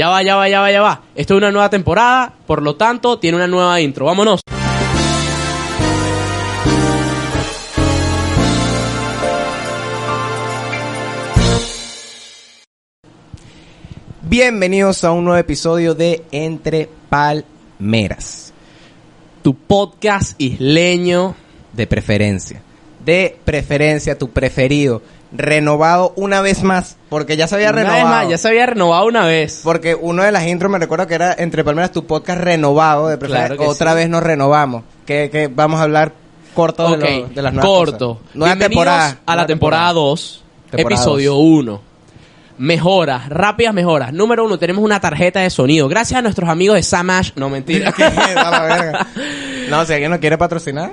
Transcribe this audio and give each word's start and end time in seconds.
Ya 0.00 0.08
va, 0.08 0.22
ya 0.22 0.34
va, 0.34 0.48
ya 0.48 0.60
va, 0.62 0.72
ya 0.72 0.80
va. 0.80 1.02
Esto 1.14 1.34
es 1.34 1.36
una 1.36 1.52
nueva 1.52 1.68
temporada, 1.68 2.32
por 2.46 2.62
lo 2.62 2.74
tanto, 2.74 3.18
tiene 3.18 3.36
una 3.36 3.46
nueva 3.46 3.78
intro. 3.82 4.06
Vámonos. 4.06 4.40
Bienvenidos 14.22 15.04
a 15.04 15.12
un 15.12 15.24
nuevo 15.24 15.38
episodio 15.38 15.94
de 15.94 16.24
Entre 16.32 16.88
Palmeras. 17.10 18.54
Tu 19.42 19.54
podcast 19.54 20.40
isleño. 20.40 21.36
De 21.74 21.86
preferencia. 21.86 22.62
De 23.04 23.36
preferencia, 23.44 24.16
tu 24.16 24.30
preferido. 24.30 25.02
Renovado 25.32 26.12
una 26.16 26.40
vez 26.40 26.62
más. 26.64 26.96
Porque 27.08 27.36
ya 27.36 27.46
se 27.46 27.54
había 27.54 27.70
Una 27.70 27.76
vez 27.82 27.86
renovado. 27.86 28.08
más, 28.08 28.28
ya 28.28 28.38
se 28.38 28.48
había 28.48 28.66
renovado 28.66 29.06
una 29.06 29.24
vez. 29.26 29.60
Porque 29.62 29.94
uno 29.94 30.22
de 30.24 30.32
las 30.32 30.46
intros 30.46 30.70
me 30.72 30.78
recuerdo 30.78 31.06
que 31.06 31.14
era 31.14 31.34
Entre 31.38 31.62
Palmeras, 31.64 31.92
tu 31.92 32.04
podcast 32.06 32.40
renovado 32.40 33.08
de. 33.08 33.18
Claro 33.18 33.56
que 33.56 33.64
Otra 33.64 33.90
sí. 33.92 33.96
vez 33.96 34.08
nos 34.08 34.22
renovamos. 34.22 34.82
Que, 35.06 35.30
que 35.30 35.48
vamos 35.48 35.78
a 35.80 35.84
hablar 35.84 36.12
corto 36.54 36.88
de, 36.90 36.94
Ok, 36.96 37.00
lo- 37.28 37.34
de 37.34 37.42
las 37.42 37.52
nuevas 37.54 37.70
corto. 37.70 38.14
cosas. 38.18 38.34
Nueva 38.34 38.54
Bienvenidos 38.54 38.84
temporada. 38.84 39.18
a 39.26 39.36
la 39.36 39.46
temporada 39.46 39.92
2, 39.92 40.44
Temporada 40.70 41.00
episodio 41.02 41.32
dos. 41.34 41.42
1. 41.44 41.80
Mejoras, 42.58 43.28
rápidas 43.30 43.72
mejoras. 43.72 44.12
Número 44.12 44.44
uno, 44.44 44.58
tenemos 44.58 44.84
una 44.84 45.00
tarjeta 45.00 45.40
de 45.40 45.48
sonido. 45.48 45.88
Gracias 45.88 46.18
a 46.18 46.22
nuestros 46.22 46.48
amigos 46.50 46.74
de 46.76 46.82
Samash. 46.82 47.30
No, 47.36 47.48
mentira. 47.48 47.94
No, 49.70 49.84
si 49.84 49.92
alguien 49.92 50.10
nos 50.10 50.18
quiere 50.20 50.36
patrocinar. 50.36 50.90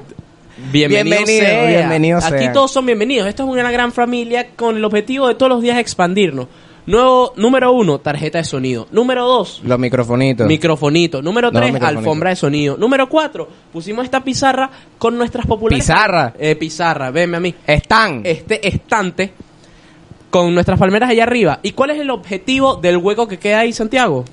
Bienvenido, 0.58 1.17
Bienvenido, 1.25 1.45
sea. 1.45 1.67
bienvenido 1.67 2.19
Aquí 2.23 2.52
todos 2.52 2.72
son 2.72 2.86
bienvenidos. 2.86 3.27
Esto 3.27 3.44
es 3.44 3.50
una 3.50 3.72
gran 3.72 3.91
familia 3.91 4.47
con 4.55 4.75
el 4.75 4.83
objetivo 4.86 5.27
de 5.27 5.36
todos 5.36 5.50
los 5.52 5.61
días 5.61 5.77
expandirnos. 5.77 6.47
Nuevo, 6.88 7.33
número 7.36 7.72
uno, 7.73 8.00
tarjeta 8.00 8.38
de 8.39 8.44
sonido. 8.45 8.88
Número 8.91 9.25
dos, 9.28 9.61
Los 9.63 9.78
microfonitos. 9.78 10.47
microfonito. 10.47 11.22
Número 11.22 11.52
No, 11.52 11.59
tres, 11.59 11.73
microfonito. 11.73 12.00
alfombra 12.00 12.30
de 12.31 12.35
sonido. 12.38 12.78
Número 12.78 13.08
cuatro, 13.09 13.47
pusimos 13.73 14.05
esta 14.05 14.23
pizarra 14.23 14.69
con 14.97 15.17
nuestras 15.17 15.45
populares... 15.45 15.83
Pizarra. 15.85 16.33
Eh, 16.39 16.55
pizarra, 16.55 17.11
venme 17.11 17.38
a 17.38 17.39
mí. 17.41 17.53
Están. 17.67 18.22
Este 18.23 18.66
estante 18.67 19.33
con 20.30 20.53
nuestras 20.53 20.80
palmeras 20.80 21.09
allá 21.09 21.23
arriba. 21.23 21.59
¿Y 21.61 21.73
cuál 21.73 21.89
es 21.91 22.00
el 22.00 22.09
objetivo 22.09 22.75
del 22.78 22.97
hueco 22.97 23.28
que 23.28 23.38
queda 23.38 23.59
ahí, 23.59 23.73
Santiago? 23.73 24.23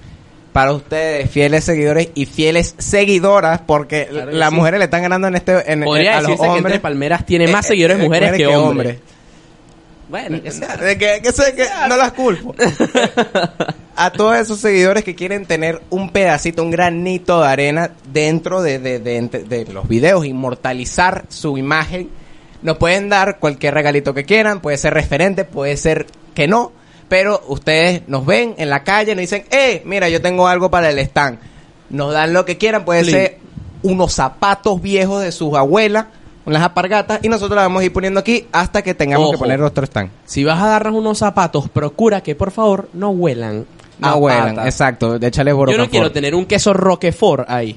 Para 0.55 0.73
ustedes, 0.73 1.29
fieles 1.31 1.65
seguidores 1.65 2.11
y 2.15 2.27
fieles 2.27 2.77
seguidoras, 2.79 3.61
porque 3.67 4.07
Claro 4.09 4.31
las 4.31 4.51
sí. 4.51 4.55
mujeres 4.55 4.79
le 4.79 4.85
están 4.85 5.03
ganando 5.03 5.27
en 5.27 5.35
este 5.35 5.71
en, 5.73 5.83
Podría 5.83 6.13
a 6.19 6.21
los 6.21 6.29
decirse 6.31 6.43
que 6.45 6.49
hombres. 6.49 6.65
Entre 6.67 6.81
Palmeras 6.81 7.27
tiene 7.27 7.49
más 7.49 7.65
Eh, 7.65 7.69
seguidores 7.69 7.99
eh, 7.99 8.03
mujeres 8.05 8.33
que, 8.35 8.47
hombres. 8.47 8.99
Bueno, 10.09 10.41
que 10.41 10.51
sea. 10.53 10.77
Que, 10.99 11.21
que 11.23 11.33
sé 11.33 11.55
que 11.57 11.67
no 11.89 11.97
las 11.97 12.13
culpo. 12.13 12.55
a 13.97 14.11
todos 14.13 14.37
esos 14.37 14.61
seguidores 14.61 15.03
que 15.03 15.15
quieren 15.17 15.45
tener 15.47 15.81
un 15.91 16.11
pedacito, 16.11 16.63
un 16.63 16.71
granito 16.71 17.41
de 17.43 17.49
arena 17.49 17.91
dentro 18.13 18.63
de, 18.63 18.79
de, 18.79 18.99
de, 19.01 19.21
de- 19.23 19.65
de 19.65 19.73
los 19.73 19.89
videos, 19.89 20.25
inmortalizar 20.25 21.25
su 21.31 21.59
imagen, 21.59 22.11
nos 22.63 22.77
pueden 22.79 23.09
dar 23.09 23.39
cualquier 23.41 23.75
regalito 23.75 24.15
que 24.15 24.25
quieran, 24.25 24.61
puede 24.61 24.77
ser 24.79 24.95
referente, 24.95 25.45
puede 25.45 25.77
ser 25.77 26.07
que 26.35 26.47
no, 26.47 26.73
pero 27.09 27.43
ustedes 27.49 28.03
nos 28.09 28.25
ven 28.25 28.55
en 28.59 28.71
la 28.71 28.83
calle, 28.85 29.15
nos 29.15 29.23
dicen, 29.23 29.45
eh, 29.51 29.83
mira, 29.85 30.09
yo 30.09 30.21
tengo 30.23 30.49
algo 30.49 30.71
para 30.71 30.91
el 30.91 30.99
stand. 30.99 31.39
Nos 31.91 32.13
dan 32.13 32.33
lo 32.33 32.45
que 32.45 32.57
quieran, 32.57 32.85
puede 32.85 33.05
ser 33.05 33.39
unos 33.83 34.13
zapatos 34.15 34.81
viejos 34.81 35.23
de 35.23 35.31
sus 35.33 35.55
abuelas, 35.55 36.07
unas 36.47 36.63
apargatas, 36.63 37.21
y 37.23 37.29
nosotros 37.29 37.57
las 37.57 37.67
vamos 37.67 37.83
a 37.83 37.85
ir 37.85 37.93
poniendo 37.93 38.21
aquí 38.21 38.47
hasta 38.53 38.83
que 38.83 38.95
tengamos 38.95 39.33
que 39.33 39.39
poner 39.39 39.63
otro 39.63 39.85
stand. 39.85 40.11
Si 40.25 40.45
vas 40.45 40.63
a 40.63 40.69
darnos 40.69 40.95
unos 40.95 41.19
zapatos, 41.19 41.69
procura 41.69 42.23
que 42.23 42.35
por 42.35 42.51
favor 42.51 42.89
no 42.93 43.11
huelan. 43.11 43.67
No 43.99 44.09
a 44.09 44.17
huelan, 44.17 44.57
pata. 44.57 44.69
exacto, 44.69 45.19
de 45.19 45.27
échale 45.29 45.53
Yo 45.53 45.79
no 45.79 45.89
quiero 45.89 46.11
tener 46.11 46.35
un 46.35 46.47
queso 46.47 46.73
Roquefort 46.73 47.49
ahí. 47.49 47.77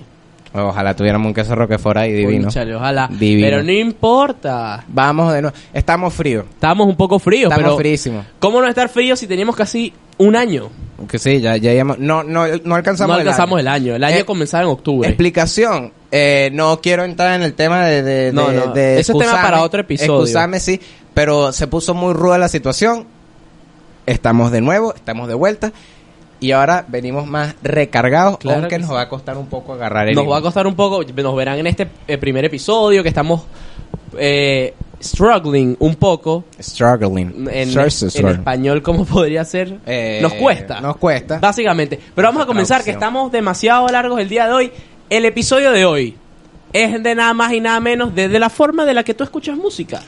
Ojalá 0.66 0.96
tuviéramos 0.96 1.28
un 1.28 1.34
queso 1.34 1.56
roquefort 1.56 1.98
ahí 1.98 2.12
divino. 2.14 2.46
Cónchale, 2.46 2.76
ojalá. 2.76 3.08
Divino. 3.12 3.48
Pero 3.48 3.64
no 3.64 3.72
importa. 3.72 4.84
Vamos 4.88 5.34
de 5.34 5.42
nuevo. 5.42 5.56
Estamos 5.74 6.14
fríos. 6.14 6.46
Estábamos 6.50 6.88
un 6.88 6.96
poco 6.96 7.20
fríos, 7.20 7.52
Estamos 7.52 7.64
pero 7.72 7.78
fríísimos. 7.78 8.26
¿cómo 8.40 8.62
no 8.62 8.68
estar 8.68 8.90
fríos 8.90 9.20
si 9.20 9.28
teníamos 9.28 9.56
casi 9.56 9.94
un 10.18 10.36
año? 10.36 10.70
Que 11.08 11.20
sí, 11.20 11.40
ya, 11.40 11.58
ya 11.58 11.72
íbamos- 11.74 12.00
no, 12.00 12.24
no, 12.24 12.46
no 12.64 12.76
alcanzamos, 12.76 13.16
no 13.16 13.20
alcanzamos 13.20 13.60
el 13.60 13.68
año. 13.68 13.96
El 13.96 14.04
año 14.04 14.18
Eh, 14.18 14.26
comenzaba 14.26 14.64
en 14.64 14.70
octubre. 14.70 15.08
Explicación. 15.08 15.94
Eh, 16.12 16.50
no 16.54 16.80
quiero 16.82 17.04
entrar 17.04 17.36
en 17.36 17.44
el 17.44 17.54
tema 17.54 17.86
de... 17.86 18.02
de, 18.02 18.34
No, 18.34 18.48
de- 18.50 18.56
no, 18.58 18.74
de 18.74 19.00
ese 19.00 19.12
es 19.12 19.18
tema 19.20 19.34
para 19.34 19.62
otro 19.62 19.82
episodio. 19.82 20.14
Excusarme, 20.22 20.60
sí. 20.60 20.80
Pero 21.14 21.52
se 21.54 21.68
puso 21.68 21.94
muy 21.94 22.14
ruda 22.14 22.38
la 22.40 22.48
situación. 22.48 23.06
Estamos 24.06 24.52
de 24.52 24.62
nuevo, 24.62 24.96
estamos 24.96 25.28
de 25.28 25.34
vuelta. 25.34 25.72
Y 26.40 26.52
ahora 26.52 26.86
venimos 26.88 27.26
más 27.26 27.56
recargados, 27.64 28.38
Claro 28.38 28.60
aunque 28.60 28.76
que 28.76 28.82
nos 28.82 28.94
va 28.94 29.02
a 29.02 29.10
costar 29.10 29.38
un 29.38 29.48
poco 29.48 29.74
agarrar 29.74 30.08
el 30.08 30.16
Nos 30.16 30.24
hilo. 30.24 30.32
va 30.32 30.38
a 30.38 30.42
costar 30.42 30.68
un 30.68 30.76
poco, 30.76 31.04
nos 31.04 31.36
verán 31.36 31.58
en 31.58 31.68
este 31.68 31.88
eh, 32.08 32.18
primer 32.18 32.46
episodio 32.46 33.02
que 33.02 33.10
estamos 33.10 33.44
eh, 34.18 34.74
struggling 35.02 35.76
un 35.80 35.96
poco 35.96 36.46
Struggling. 36.60 37.48
en, 37.52 37.80
español, 37.80 38.82
¿cómo 38.82 39.06
podría 39.06 39.44
ser? 39.46 39.80
Eh, 39.86 40.20
nos 40.22 40.34
cuesta. 40.34 40.82
Nos 40.82 40.98
cuesta. 40.98 41.40
Básicamente. 41.40 42.00
Pero 42.16 42.28
vamos 42.28 42.44
a 42.44 42.46
comenzar, 42.46 42.84
que 42.84 42.92
estamos 42.92 43.32
demasiado 43.32 43.88
largos 43.88 44.20
el 44.20 44.30
día 44.30 44.48
de 44.48 44.54
hoy. 44.54 44.72
El 45.10 45.26
episodio 45.26 45.72
de 45.72 45.86
hoy 45.86 46.16
es 46.74 47.02
de 47.02 47.16
nada 47.16 47.34
más 47.34 47.54
y 47.54 47.60
nada 47.60 47.80
menos 47.80 48.14
desde 48.14 48.40
la 48.40 48.50
forma 48.50 48.86
de 48.86 48.94
la 48.94 49.04
que 49.04 49.14
tú 49.14 49.24
escuchas 49.24 49.58
música. 49.58 50.02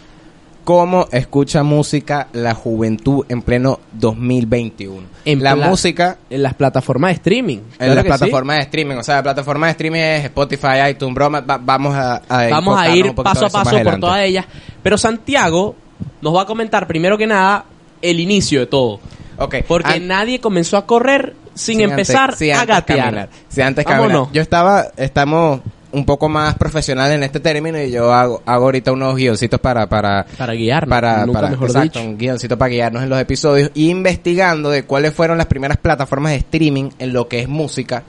Cómo 0.70 1.08
escucha 1.12 1.64
música 1.64 2.28
la 2.32 2.54
juventud 2.54 3.26
en 3.28 3.42
pleno 3.42 3.80
2021. 3.94 5.02
En 5.26 5.42
la 5.44 5.56
música 5.56 6.18
En 6.30 6.44
las 6.44 6.54
plataformas 6.54 7.10
de 7.10 7.14
streaming. 7.16 7.58
en 7.58 7.70
Claro 7.78 7.96
las 7.96 8.04
sí. 8.04 8.08
plataformas 8.08 8.56
de 8.58 8.62
streaming, 8.62 8.96
o 8.98 9.04
sea, 9.04 9.16
la 9.16 9.24
plataforma 9.24 9.66
de 9.66 9.72
streaming 9.72 10.00
es 10.00 10.26
Spotify, 10.26 10.68
iTunes, 10.92 11.16
broma, 11.16 11.42
va- 11.42 11.58
vamos 11.58 11.96
a, 11.96 12.18
a 12.30 12.50
Vamos 12.50 12.80
a 12.80 12.88
ir 12.96 13.16
paso 13.16 13.48
a 13.48 13.50
paso 13.50 13.82
por 13.84 14.00
todas 14.00 14.22
ellas. 14.22 14.46
Pero 14.84 14.96
Santiago 15.00 15.76
nos 16.22 16.36
va 16.36 16.44
a 16.44 16.46
comentar 16.46 16.86
primero 16.86 17.18
que 17.18 17.26
nada 17.26 17.66
el 18.04 18.20
inicio 18.20 18.60
de 18.60 18.68
todo. 18.68 19.00
Ok, 19.40 19.56
Porque 19.68 19.94
an- 19.94 20.08
nadie 20.08 20.40
comenzó 20.40 20.78
a 20.78 20.86
correr 20.86 21.34
sin, 21.56 21.82
empezar 21.82 22.26
antes- 22.26 22.38
sí, 22.38 22.52
a 22.52 22.64
gatear. 22.64 23.00
caminar. 23.06 23.30
Sí, 23.48 23.62
antes 23.64 23.84
caminar. 23.86 24.28
Yo 24.32 24.42
estaba, 24.44 24.86
estamos 24.98 25.62
un 25.92 26.06
poco 26.06 26.30
más 26.30 26.56
profesionales 26.56 27.16
en 27.16 27.24
este 27.24 27.40
término 27.40 27.82
y 27.82 27.90
yo 27.90 28.14
hago, 28.14 28.42
hago 28.46 28.66
ahorita 28.66 28.92
unos 28.92 29.16
guioncitos 29.16 29.60
para, 29.60 29.88
para, 29.90 30.26
Para 30.38 30.54
guiarnos, 30.54 30.90
para, 30.90 31.26
nunca 31.26 31.40
para- 31.40 31.52
mejor 31.52 31.68
exacto, 31.70 32.00
dicho. 32.00 32.02
un 32.10 32.18
guioncito 32.18 32.58
para 32.58 32.70
guiarnos 32.70 33.02
en 33.04 33.10
los 33.10 33.20
episodios 33.20 33.72
y 33.74 33.90
investigando 33.90 34.70
de 34.70 34.84
cuáles 34.84 35.14
fueron 35.14 35.38
las 35.38 35.48
primeras 35.48 35.78
plataformas 35.78 36.34
de 36.34 36.38
streaming 36.40 36.90
en 37.00 37.14
lo 37.14 37.28
que 37.28 37.40
es 37.40 37.48
música. 37.48 38.04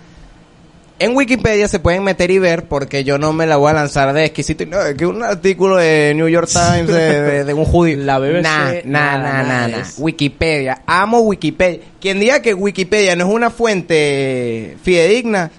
En 0.99 1.17
Wikipedia 1.17 1.67
se 1.67 1.79
pueden 1.79 2.05
meter 2.05 2.31
y 2.31 2.39
ver 2.39 2.65
porque 2.69 3.05
yo 3.05 3.17
no 3.17 3.33
me 3.33 3.47
la 3.47 3.57
voy 3.57 3.71
a 3.71 3.73
lanzar 3.73 4.13
de 4.13 4.27
exquisito. 4.27 4.67
No, 4.67 4.83
es 4.83 4.95
que 4.97 5.07
un 5.07 5.23
artículo 5.23 5.77
de 5.79 6.13
New 6.15 6.29
York 6.29 6.47
Times 6.53 6.89
de, 6.89 7.23
de- 7.23 7.45
de 7.47 7.55
un 7.55 7.65
judío. 7.65 7.97
La 8.05 8.19
BBC, 8.19 8.43
Nah, 8.43 8.73
nah, 8.85 9.17
nada, 9.17 9.69
nah. 9.69 9.79
Wikipedia. 9.97 10.83
Amo 10.85 11.21
Wikipedia. 11.21 11.81
Quien 11.99 12.21
diga 12.21 12.43
que 12.43 12.53
Wikipedia 12.53 13.17
no 13.17 13.27
es 13.27 13.35
una 13.35 13.49
fuente 13.49 14.77
fidedigna, 14.83 15.51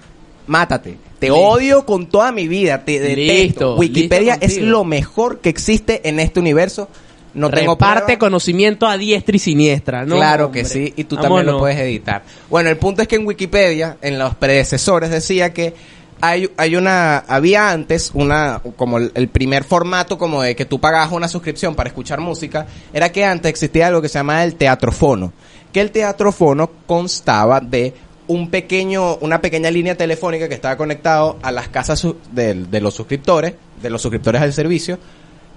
mátate. 0.46 0.98
Te 1.22 1.28
Listo. 1.28 1.40
odio 1.40 1.86
con 1.86 2.08
toda 2.08 2.32
mi 2.32 2.48
vida. 2.48 2.84
Te 2.84 3.00
detesto. 3.00 3.16
Listo, 3.16 3.76
Wikipedia 3.76 4.38
listo 4.42 4.46
es 4.48 4.58
lo 4.58 4.84
mejor 4.84 5.40
que 5.40 5.50
existe 5.50 6.10
en 6.10 6.20
este 6.20 6.40
universo. 6.40 6.90
No 7.36 7.50
tengo 7.52 7.76
Reparte 7.76 8.04
prueba. 8.04 8.20
conocimiento 8.20 8.88
a 8.88 8.98
diestra 8.98 9.36
y 9.36 9.40
siniestra, 9.40 10.04
¿no? 10.04 10.16
claro 10.16 10.48
Hombre. 10.48 10.64
que 10.64 10.68
sí, 10.68 10.94
y 10.98 11.04
tú 11.06 11.16
también 11.16 11.46
lo 11.46 11.60
puedes 11.60 11.78
editar. 11.78 12.24
Bueno, 12.50 12.70
el 12.70 12.78
punto 12.78 13.04
es 13.04 13.08
que 13.08 13.16
en 13.18 13.26
Wikipedia, 13.28 13.98
en 14.02 14.18
los 14.20 14.36
predecesores, 14.36 15.12
decía 15.12 15.54
que 15.54 15.74
hay, 16.20 16.50
hay 16.58 16.76
una, 16.76 17.20
había 17.20 17.70
antes 17.72 18.12
una, 18.16 18.62
como 18.76 18.98
el, 18.98 19.12
el 19.16 19.28
primer 19.30 19.64
formato 19.64 20.18
como 20.18 20.42
de 20.42 20.56
que 20.56 20.66
tú 20.66 20.80
pagabas 20.80 21.12
una 21.12 21.28
suscripción 21.28 21.74
para 21.76 21.88
escuchar 21.90 22.20
música, 22.20 22.66
era 22.94 23.12
que 23.12 23.24
antes 23.24 23.50
existía 23.50 23.88
algo 23.88 24.02
que 24.02 24.10
se 24.10 24.18
llamaba 24.20 24.44
el 24.44 24.56
teatrofono, 24.56 25.32
que 25.72 25.82
el 25.82 25.92
teatrofono 25.92 26.70
constaba 26.86 27.62
de 27.62 27.94
un 28.28 28.50
pequeño, 28.50 29.16
una 29.18 29.42
pequeña 29.42 29.70
línea 29.72 29.96
telefónica 29.96 30.48
que 30.48 30.54
estaba 30.56 30.78
conectado 30.78 31.38
a 31.42 31.52
las 31.52 31.68
casas 31.70 32.06
del- 32.32 32.70
de 32.72 32.82
los 32.82 32.94
suscriptores, 32.94 33.54
de 33.82 33.90
los 33.90 34.02
suscriptores 34.02 34.42
del 34.42 34.54
servicio, 34.54 34.98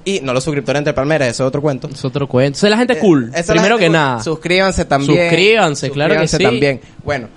Y 0.06 0.20
no 0.20 0.34
los 0.34 0.44
suscriptores 0.44 0.80
entre 0.80 0.92
palmeras, 0.92 1.28
ese 1.28 1.42
es 1.42 1.46
otro 1.46 1.62
cuento. 1.62 1.88
Es 1.88 2.04
otro 2.04 2.28
cuento. 2.28 2.58
Esa 2.58 2.66
es 2.66 2.70
la 2.72 2.76
gente 2.76 2.98
cool. 2.98 3.30
Eh, 3.34 3.38
la 3.38 3.42
Primero 3.42 3.62
gente 3.76 3.78
que 3.78 3.86
cool. 3.86 3.92
nada. 3.92 4.22
Suscríbanse 4.22 4.84
también. 4.84 5.18
Suscríbanse, 5.30 5.90
claro 5.90 6.20
que 6.20 6.28
sí. 6.28 6.38
también. 6.42 6.80
Bueno. 7.02 7.28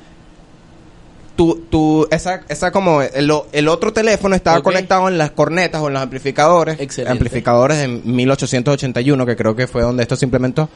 Tu, 1.37 1.55
tu, 1.69 2.07
esa, 2.09 2.41
esa 2.49 2.71
como 2.71 3.03
el, 3.03 3.31
el 3.51 3.67
otro 3.69 3.93
teléfono 3.93 4.35
estaba 4.35 4.61
conectado 4.63 5.07
en 5.07 5.19
las 5.19 5.31
cornetas 5.31 5.79
o 5.81 5.87
en 5.87 5.93
los 5.93 6.01
amplificadores. 6.01 6.79
Excelente. 6.79 7.11
Amplificadores 7.11 7.77
de 7.77 7.87
1881, 7.87 9.25
que 9.25 9.35
creo 9.35 9.55
que 9.55 9.67
fue 9.67 9.83
donde 9.83 10.01
esto 10.01 10.15
se 10.15 10.25
implementó. 10.25 10.67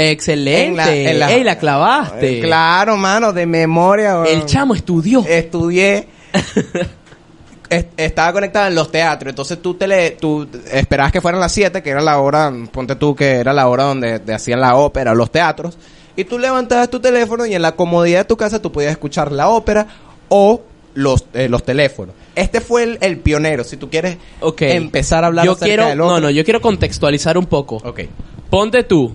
Excelente. 0.00 0.66
En 0.68 0.76
la- 0.76 0.94
en 0.94 1.18
la- 1.18 1.32
Ey, 1.32 1.44
la 1.44 1.58
clavaste. 1.58 2.38
Eh, 2.38 2.40
claro, 2.42 2.96
mano, 2.96 3.32
de 3.32 3.46
memoria. 3.46 4.22
El 4.26 4.44
chamo 4.46 4.74
estudió. 4.74 5.24
estudié 5.26 6.06
es- 7.70 7.86
estaba 7.96 8.32
conectada 8.32 8.68
en 8.68 8.74
los 8.74 8.90
teatros 8.90 9.30
entonces 9.30 9.60
tú 9.60 9.74
te 9.74 9.86
le 9.86 10.12
tú 10.12 10.48
esperabas 10.72 11.12
que 11.12 11.20
fueran 11.20 11.40
las 11.40 11.52
7 11.52 11.82
que 11.82 11.90
era 11.90 12.00
la 12.00 12.18
hora 12.18 12.52
ponte 12.72 12.96
tú 12.96 13.14
que 13.14 13.32
era 13.36 13.52
la 13.52 13.68
hora 13.68 13.84
donde 13.84 14.20
te 14.20 14.32
hacían 14.34 14.60
la 14.60 14.76
ópera 14.76 15.14
los 15.14 15.30
teatros 15.30 15.76
y 16.16 16.24
tú 16.24 16.38
levantabas 16.38 16.88
tu 16.90 17.00
teléfono 17.00 17.44
y 17.46 17.54
en 17.54 17.62
la 17.62 17.72
comodidad 17.72 18.20
de 18.20 18.24
tu 18.24 18.36
casa 18.36 18.60
tú 18.62 18.72
podías 18.72 18.92
escuchar 18.92 19.32
la 19.32 19.48
ópera 19.48 19.86
o 20.28 20.62
los, 20.94 21.26
eh, 21.34 21.48
los 21.48 21.62
teléfonos 21.64 22.14
este 22.34 22.60
fue 22.60 22.84
el, 22.84 22.98
el 23.00 23.18
pionero 23.18 23.64
si 23.64 23.76
tú 23.76 23.90
quieres 23.90 24.16
Ok. 24.40 24.62
empezar 24.62 25.24
a 25.24 25.28
hablar 25.28 25.44
yo 25.44 25.52
acerca 25.52 25.66
quiero, 25.66 25.86
del 25.88 26.00
otro 26.00 26.14
No, 26.14 26.20
no, 26.20 26.30
yo 26.30 26.44
quiero 26.44 26.60
contextualizar 26.60 27.36
un 27.38 27.46
poco. 27.46 27.76
ok 27.76 28.00
Ponte 28.50 28.82
tú, 28.82 29.12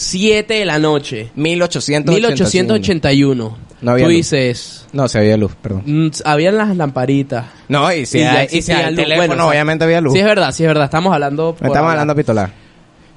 7 0.00 0.54
de 0.54 0.64
la 0.64 0.78
noche, 0.78 1.30
1881 1.34 2.14
1881. 2.74 3.58
No 3.82 3.92
había 3.92 4.04
tú 4.04 4.10
luz. 4.10 4.16
dices, 4.16 4.86
no 4.92 5.08
se 5.08 5.18
había 5.18 5.36
luz 5.38 5.54
perdón 5.60 5.82
mm, 5.86 6.08
habían 6.24 6.56
las 6.58 6.76
lamparitas. 6.76 7.46
no 7.68 7.90
y 7.92 8.04
si, 8.06 8.18
Y 8.18 8.20
ya 8.22 8.32
hay- 8.32 8.46
y 8.46 8.48
si 8.50 8.56
existía 8.58 8.86
hay 8.86 8.94
luz. 8.94 9.02
teléfono 9.04 9.26
Bueno, 9.28 9.34
o 9.34 9.36
sea, 9.46 9.50
obviamente 9.50 9.84
había 9.84 10.00
luz 10.00 10.12
Sí, 10.12 10.18
es 10.18 10.24
verdad, 10.24 10.52
sí, 10.52 10.62
es 10.64 10.68
verdad. 10.68 10.84
Estamos 10.84 11.12
hablando. 11.14 11.54
por 11.54 11.66
estamos 11.66 11.76
hablar. 11.78 11.90
hablando 11.92 12.14
pitolar 12.16 12.50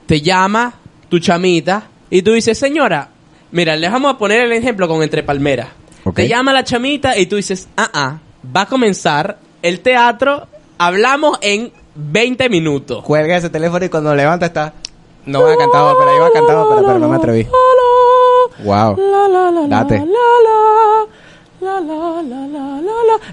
Te 0.06 0.22
llama 0.22 0.74
tu 1.10 1.20
chamita 1.20 1.84
y 2.10 2.22
tú 2.22 2.34
dices, 2.34 2.58
señora, 2.58 3.10
mira, 3.52 3.76
les 3.76 3.92
vamos 3.92 4.14
a 4.14 4.18
poner 4.18 4.42
el 4.46 4.52
ejemplo 4.54 4.88
con 4.88 5.02
Entre 5.04 5.24
Palmeras. 5.24 5.68
Ok. 6.06 6.16
Te 6.18 6.28
llama 6.28 6.52
la 6.54 6.64
chamita 6.64 7.18
y 7.18 7.26
tú 7.28 7.36
dices, 7.38 7.68
ah, 7.78 7.90
ah, 7.94 8.18
va 8.56 8.62
a 8.62 8.66
comenzar 8.68 9.38
el 9.62 9.80
teatro, 9.82 10.48
hablamos 10.78 11.38
en 11.42 11.72
20 11.96 12.50
minutos. 12.50 13.04
cuelga 13.04 13.38
ese 13.38 13.50
teléfono 13.50 13.84
y 13.86 13.90
cuando 13.90 14.14
levanta 14.16 14.46
está 14.48 14.74
no 15.26 15.42
voy 15.42 15.54
a 15.54 15.58
cantar 15.58 15.82
ópera 15.84 16.16
iba 16.16 16.28
a 16.28 16.32
cantar 16.32 16.56
ópera 16.58 16.82
pero 16.86 17.00
no 17.00 17.10
me 17.10 17.16
atreví 17.18 17.48
wow 18.64 18.98
Date. 19.70 20.04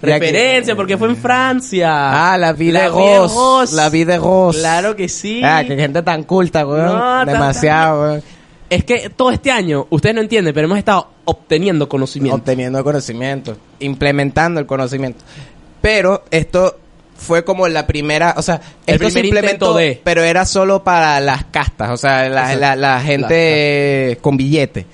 Que- 0.01 0.07
Referencia, 0.07 0.77
porque 0.77 0.97
fue 0.97 1.09
en 1.09 1.17
Francia. 1.17 2.33
ah 2.33 2.39
la 2.39 2.53
vida 2.53 2.83
de 2.83 2.89
Ross 2.89 3.73
la 3.73 3.89
vida 3.91 4.13
de 4.15 4.19
Ross 4.19 4.57
Claro 4.59 4.95
que 4.97 5.09
sí. 5.09 5.41
ah 5.45 5.63
qué 5.67 5.77
gente 5.77 6.03
tan 6.03 6.23
culta 6.25 6.67
weón 6.67 7.27
demasiado 7.27 8.03
weón 8.03 8.23
Es 8.69 8.85
que 8.85 9.11
todo 9.11 9.31
este 9.33 9.51
año, 9.51 9.87
ustedes 9.91 10.15
no 10.15 10.21
entienden, 10.21 10.55
pero 10.55 10.67
hemos 10.67 10.79
estado 10.79 11.09
obteniendo 11.25 11.89
conocimiento. 11.89 12.37
obteniendo 12.37 12.83
conocimiento 12.85 13.57
implementando 13.81 14.61
el 14.61 14.67
conocimiento 14.67 15.25
pero 15.81 16.23
esto 16.31 16.77
fue 17.21 17.45
como 17.45 17.69
la 17.69 17.87
primera, 17.87 18.35
o 18.37 18.43
sea, 18.43 18.61
El 18.87 18.95
esto 18.97 19.11
se 19.11 19.21
primer 19.21 19.27
implementó, 19.27 19.67
intento 19.67 19.75
de- 19.77 20.01
pero 20.03 20.23
era 20.25 20.45
solo 20.47 20.83
para 20.83 21.21
las 21.21 21.45
castas, 21.45 21.91
o 21.91 21.97
sea, 21.97 22.29
la, 22.29 22.53
Exacto. 22.53 22.61
la- 22.61 22.77
la 22.77 23.01
gente 23.01 24.19
con 24.21 24.37
billete. 24.37 24.87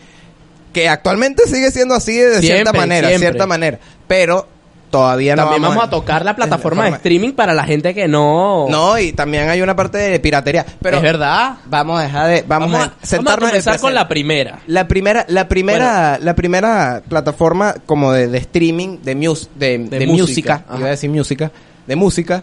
Que 0.73 0.89
actualmente 0.89 1.47
sigue 1.47 1.71
siendo 1.71 1.95
así 1.95 2.15
de 2.17 2.41
cierta 2.41 2.73
manera, 2.73 3.09
siempre. 3.09 3.29
cierta 3.29 3.47
manera, 3.47 3.79
pero 4.07 4.47
todavía 4.91 5.35
no 5.35 5.43
También 5.45 5.63
vamos 5.63 5.83
a 5.83 5.87
a 5.87 5.91
tocar 5.91 6.25
la 6.25 6.37
plataforma 6.37 6.85
de 6.85 6.91
streaming 6.93 7.33
para 7.33 7.53
la 7.55 7.65
gente 7.65 7.93
que 7.95 8.07
no... 8.09 8.67
No, 8.69 8.99
y 8.99 9.13
también 9.13 9.49
hay 9.49 9.61
una 9.61 9.75
parte 9.75 9.99
de 9.99 10.21
piratería, 10.21 10.65
pero 10.81 10.99
es 10.99 11.03
verdad. 11.03 11.57
vamos 11.67 11.99
a 11.99 12.03
dejar 12.05 12.29
de 12.29 12.45
vamos, 12.47 12.71
Vamos, 12.71 12.81
a 12.81 12.85
a, 12.85 12.89
vamos 12.89 13.03
a 13.03 13.07
sentarnos 13.07 13.49
comenzar 13.51 13.81
con 13.81 13.95
la 13.95 14.07
primera. 14.07 14.61
La 14.67 14.87
primera, 14.87 15.25
la 15.29 15.49
primera, 15.49 16.19
la 16.21 16.35
primera 16.35 17.03
plataforma 17.09 17.75
como 17.85 18.13
de, 18.13 18.29
de 18.29 18.39
streaming 18.39 18.99
de, 19.03 19.15
mus- 19.17 19.49
de, 19.55 19.79
De 19.79 19.99
de 19.99 20.07
música, 20.07 20.59
música, 20.59 20.77
iba 20.79 20.87
a 20.87 20.91
decir 20.91 21.11
música, 21.11 21.51
de 21.87 21.97
música, 21.97 22.43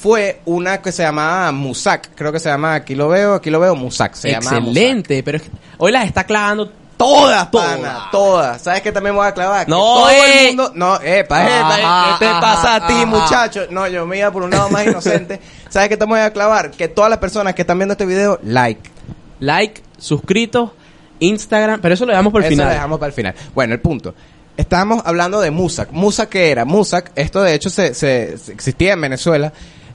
fue 0.00 0.40
una 0.46 0.80
que 0.80 0.92
se 0.92 1.02
llamaba 1.02 1.52
Musac, 1.52 2.10
creo 2.14 2.32
que 2.32 2.40
se 2.40 2.48
llama, 2.48 2.74
aquí 2.74 2.94
lo 2.94 3.08
veo, 3.08 3.34
aquí 3.34 3.50
lo 3.50 3.60
veo, 3.60 3.74
Musac, 3.76 4.14
se 4.14 4.30
llama 4.30 4.56
Excelente, 4.58 5.22
pero 5.22 5.36
es 5.36 5.42
que 5.44 5.50
hoy 5.78 5.92
las 5.92 6.06
está 6.06 6.24
clavando 6.24 6.72
Todas, 7.00 7.50
Todas. 7.50 7.78
pana, 7.78 8.08
todas. 8.12 8.60
¿Sabes 8.60 8.82
qué 8.82 8.92
también 8.92 9.14
me 9.14 9.20
voy 9.20 9.28
a 9.28 9.32
clavar? 9.32 9.66
No, 9.66 9.78
todo 9.78 10.10
eh. 10.10 10.40
el 10.40 10.46
mundo... 10.48 10.72
No, 10.74 11.00
eh, 11.00 11.24
pa, 11.24 11.48
eh, 11.48 11.50
Ajá, 11.50 12.18
¿qué 12.18 12.26
te 12.26 12.30
pasa 12.32 12.74
a 12.74 12.86
ti, 12.86 12.92
ajá. 12.92 13.06
muchacho? 13.06 13.60
No, 13.70 13.88
yo 13.88 14.04
me 14.06 14.18
iba 14.18 14.30
por 14.30 14.42
un 14.42 14.50
lado 14.50 14.68
más 14.68 14.86
inocente. 14.86 15.40
¿Sabes 15.70 15.88
qué 15.88 15.96
te 15.96 16.04
voy 16.04 16.20
a 16.20 16.30
clavar? 16.30 16.70
Que 16.72 16.88
todas 16.88 17.08
las 17.08 17.18
personas 17.18 17.54
que 17.54 17.62
están 17.62 17.78
viendo 17.78 17.92
este 17.92 18.04
video, 18.04 18.38
like. 18.42 18.90
like, 19.38 19.82
suscritos, 19.96 20.72
Instagram, 21.20 21.80
pero 21.80 21.94
eso 21.94 22.04
lo 22.04 22.10
dejamos 22.12 22.32
por 22.32 22.42
el 22.42 22.48
Eso 22.48 22.52
final. 22.52 22.66
lo 22.66 22.72
dejamos 22.74 22.98
para 22.98 23.08
el 23.08 23.14
final. 23.14 23.34
Bueno, 23.54 23.72
el 23.72 23.80
punto. 23.80 24.14
Estábamos 24.60 25.02
hablando 25.06 25.40
de 25.40 25.50
Musac. 25.50 25.90
Musac, 25.90 26.28
¿qué 26.28 26.50
era? 26.50 26.64
Musac, 26.66 27.12
esto 27.16 27.42
de 27.42 27.54
hecho 27.54 27.70
se, 27.70 27.94
se- 27.94 28.36
se- 28.36 28.52
existía 28.52 28.92
en 28.92 29.00
Venezuela, 29.00 29.52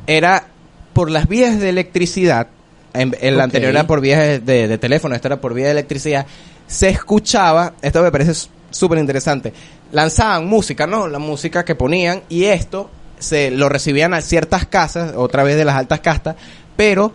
era 0.07 0.47
por 0.93 1.11
las 1.11 1.27
vías 1.27 1.59
de 1.59 1.69
electricidad. 1.69 2.47
En, 2.93 3.15
en 3.21 3.37
la 3.37 3.43
anterior 3.43 3.69
era 3.71 3.85
por 3.85 4.01
vías 4.01 4.19
de, 4.19 4.39
de- 4.39 4.67
de 4.67 4.77
teléfono, 4.77 5.13
esta 5.13 5.27
era 5.27 5.39
por 5.41 5.53
vía 5.53 5.65
de 5.65 5.71
electricidad. 5.71 6.25
Se 6.65 6.89
escuchaba, 6.89 7.73
esto 7.81 8.01
me 8.01 8.11
parece 8.11 8.47
súper 8.71 8.97
interesante, 8.97 9.53
lanzaban 9.91 10.47
música, 10.47 10.87
¿no? 10.87 11.07
La 11.07 11.19
música 11.19 11.63
que 11.63 11.75
ponían 11.75 12.23
y 12.27 12.45
esto 12.45 12.89
se 13.19 13.51
lo 13.51 13.69
recibían 13.69 14.13
a 14.15 14.21
ciertas 14.21 14.65
casas, 14.65 15.13
otra 15.15 15.43
vez 15.43 15.57
de 15.57 15.65
las 15.65 15.75
altas 15.75 15.99
castas, 15.99 16.35
pero 16.75 17.11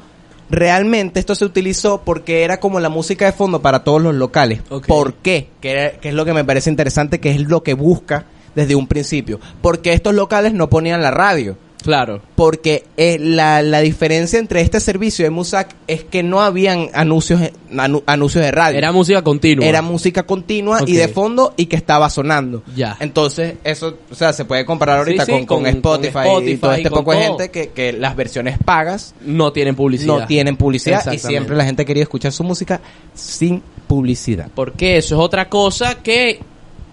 realmente 0.50 1.20
esto 1.20 1.35
se 1.35 1.44
utilizó 1.44 2.02
porque 2.02 2.43
era 2.43 2.61
como 2.61 2.81
la 2.81 2.88
música 2.88 3.26
de 3.26 3.32
fondo 3.32 3.62
para 3.62 3.85
todos 3.85 4.02
los 4.02 4.14
locales. 4.14 4.61
Ok. 4.69 4.87
¿Por 4.87 5.14
qué? 5.14 5.49
Que 5.61 5.99
es 6.02 6.14
lo 6.14 6.25
que 6.25 6.32
me 6.32 6.44
parece 6.44 6.70
interesante, 6.70 7.20
que 7.20 7.31
es 7.31 7.41
lo 7.49 7.62
que 7.62 7.75
busca 7.75 8.26
desde 8.55 8.75
un 8.75 8.87
principio. 8.87 9.41
Porque 9.62 9.93
estos 9.93 10.14
locales 10.14 10.52
no 10.52 10.69
ponían 10.69 11.02
la 11.02 11.11
radio. 11.11 11.56
Claro. 11.82 12.21
Porque 12.37 12.85
eh, 12.97 13.19
la, 13.21 13.62
la 13.62 13.81
diferencia 13.81 14.38
entre 14.38 14.61
este 14.61 14.81
servicio 14.81 15.25
de 15.25 15.31
Musac 15.31 15.75
es 15.87 16.05
que 16.05 16.23
no 16.23 16.41
habían 16.41 16.88
anuncios, 16.94 17.41
anu- 17.73 18.03
anuncios 18.06 18.44
de 18.44 18.50
radio. 18.50 18.79
Era 18.79 18.93
música 18.93 19.23
continua. 19.23 19.67
Era 19.67 19.82
música 19.82 20.25
continua 20.25 20.81
y 20.87 20.94
de 20.94 21.09
fondo 21.09 21.55
y 21.56 21.67
que 21.67 21.77
estaba 21.77 22.11
sonando. 22.11 22.62
Ya. 22.77 22.97
Entonces, 23.00 23.55
eso, 23.65 23.99
o 24.11 24.15
sea, 24.15 24.32
se 24.32 24.44
puede 24.44 24.65
comparar 24.65 24.99
ahorita 24.99 25.25
Sí, 25.25 25.32
sí, 25.32 25.38
con, 25.47 25.47
con 25.47 25.59
con- 25.65 25.67
Spotify, 26.05 26.12
con 26.12 26.25
y 26.49 26.53
Spotify, 26.53 26.61
todo 26.61 26.73
este 26.73 26.91
poco 26.91 27.12
de 27.12 27.19
gente 27.19 27.50
que, 27.50 27.69
que 27.69 27.93
las 27.93 28.17
versiones 28.17 28.59
pagas 28.65 29.15
no 29.25 29.53
tienen 29.53 29.75
publicidad. 29.75 30.19
no 30.21 30.26
tienen 30.26 30.56
publicidad 30.56 31.12
y 31.12 31.19
siempre 31.19 31.56
la 31.56 31.65
gente 31.65 31.85
quería 31.85 32.03
escuchar 32.03 32.33
su 32.33 32.44
música 32.44 32.81
sin 33.15 33.62
publicidad. 33.87 34.49
Porque 34.55 34.97
eso 34.97 35.16
es 35.16 35.21
otra 35.21 35.49
cosa 35.49 35.97
que 36.02 36.40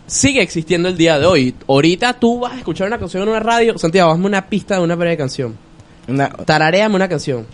sigue 0.07 0.41
existiendo 0.41 0.89
el 0.89 0.97
día 0.97 1.19
de 1.19 1.25
hoy. 1.27 1.53
Ahorita 1.67 2.13
tú 2.13 2.39
vas 2.39 2.53
a 2.53 2.57
escuchar 2.57 2.87
una 2.87 2.97
canción 2.97 3.23
en 3.23 3.29
una 3.29 3.39
radio. 3.39 3.77
Santiago, 3.77 4.11
hazme 4.11 4.25
una 4.25 4.47
pista 4.47 4.75
de 4.75 4.81
una 4.81 4.95
breve 4.95 5.17
canción. 5.17 5.55
Tarareame 6.45 6.95
una 6.95 7.07
canción. 7.09 7.45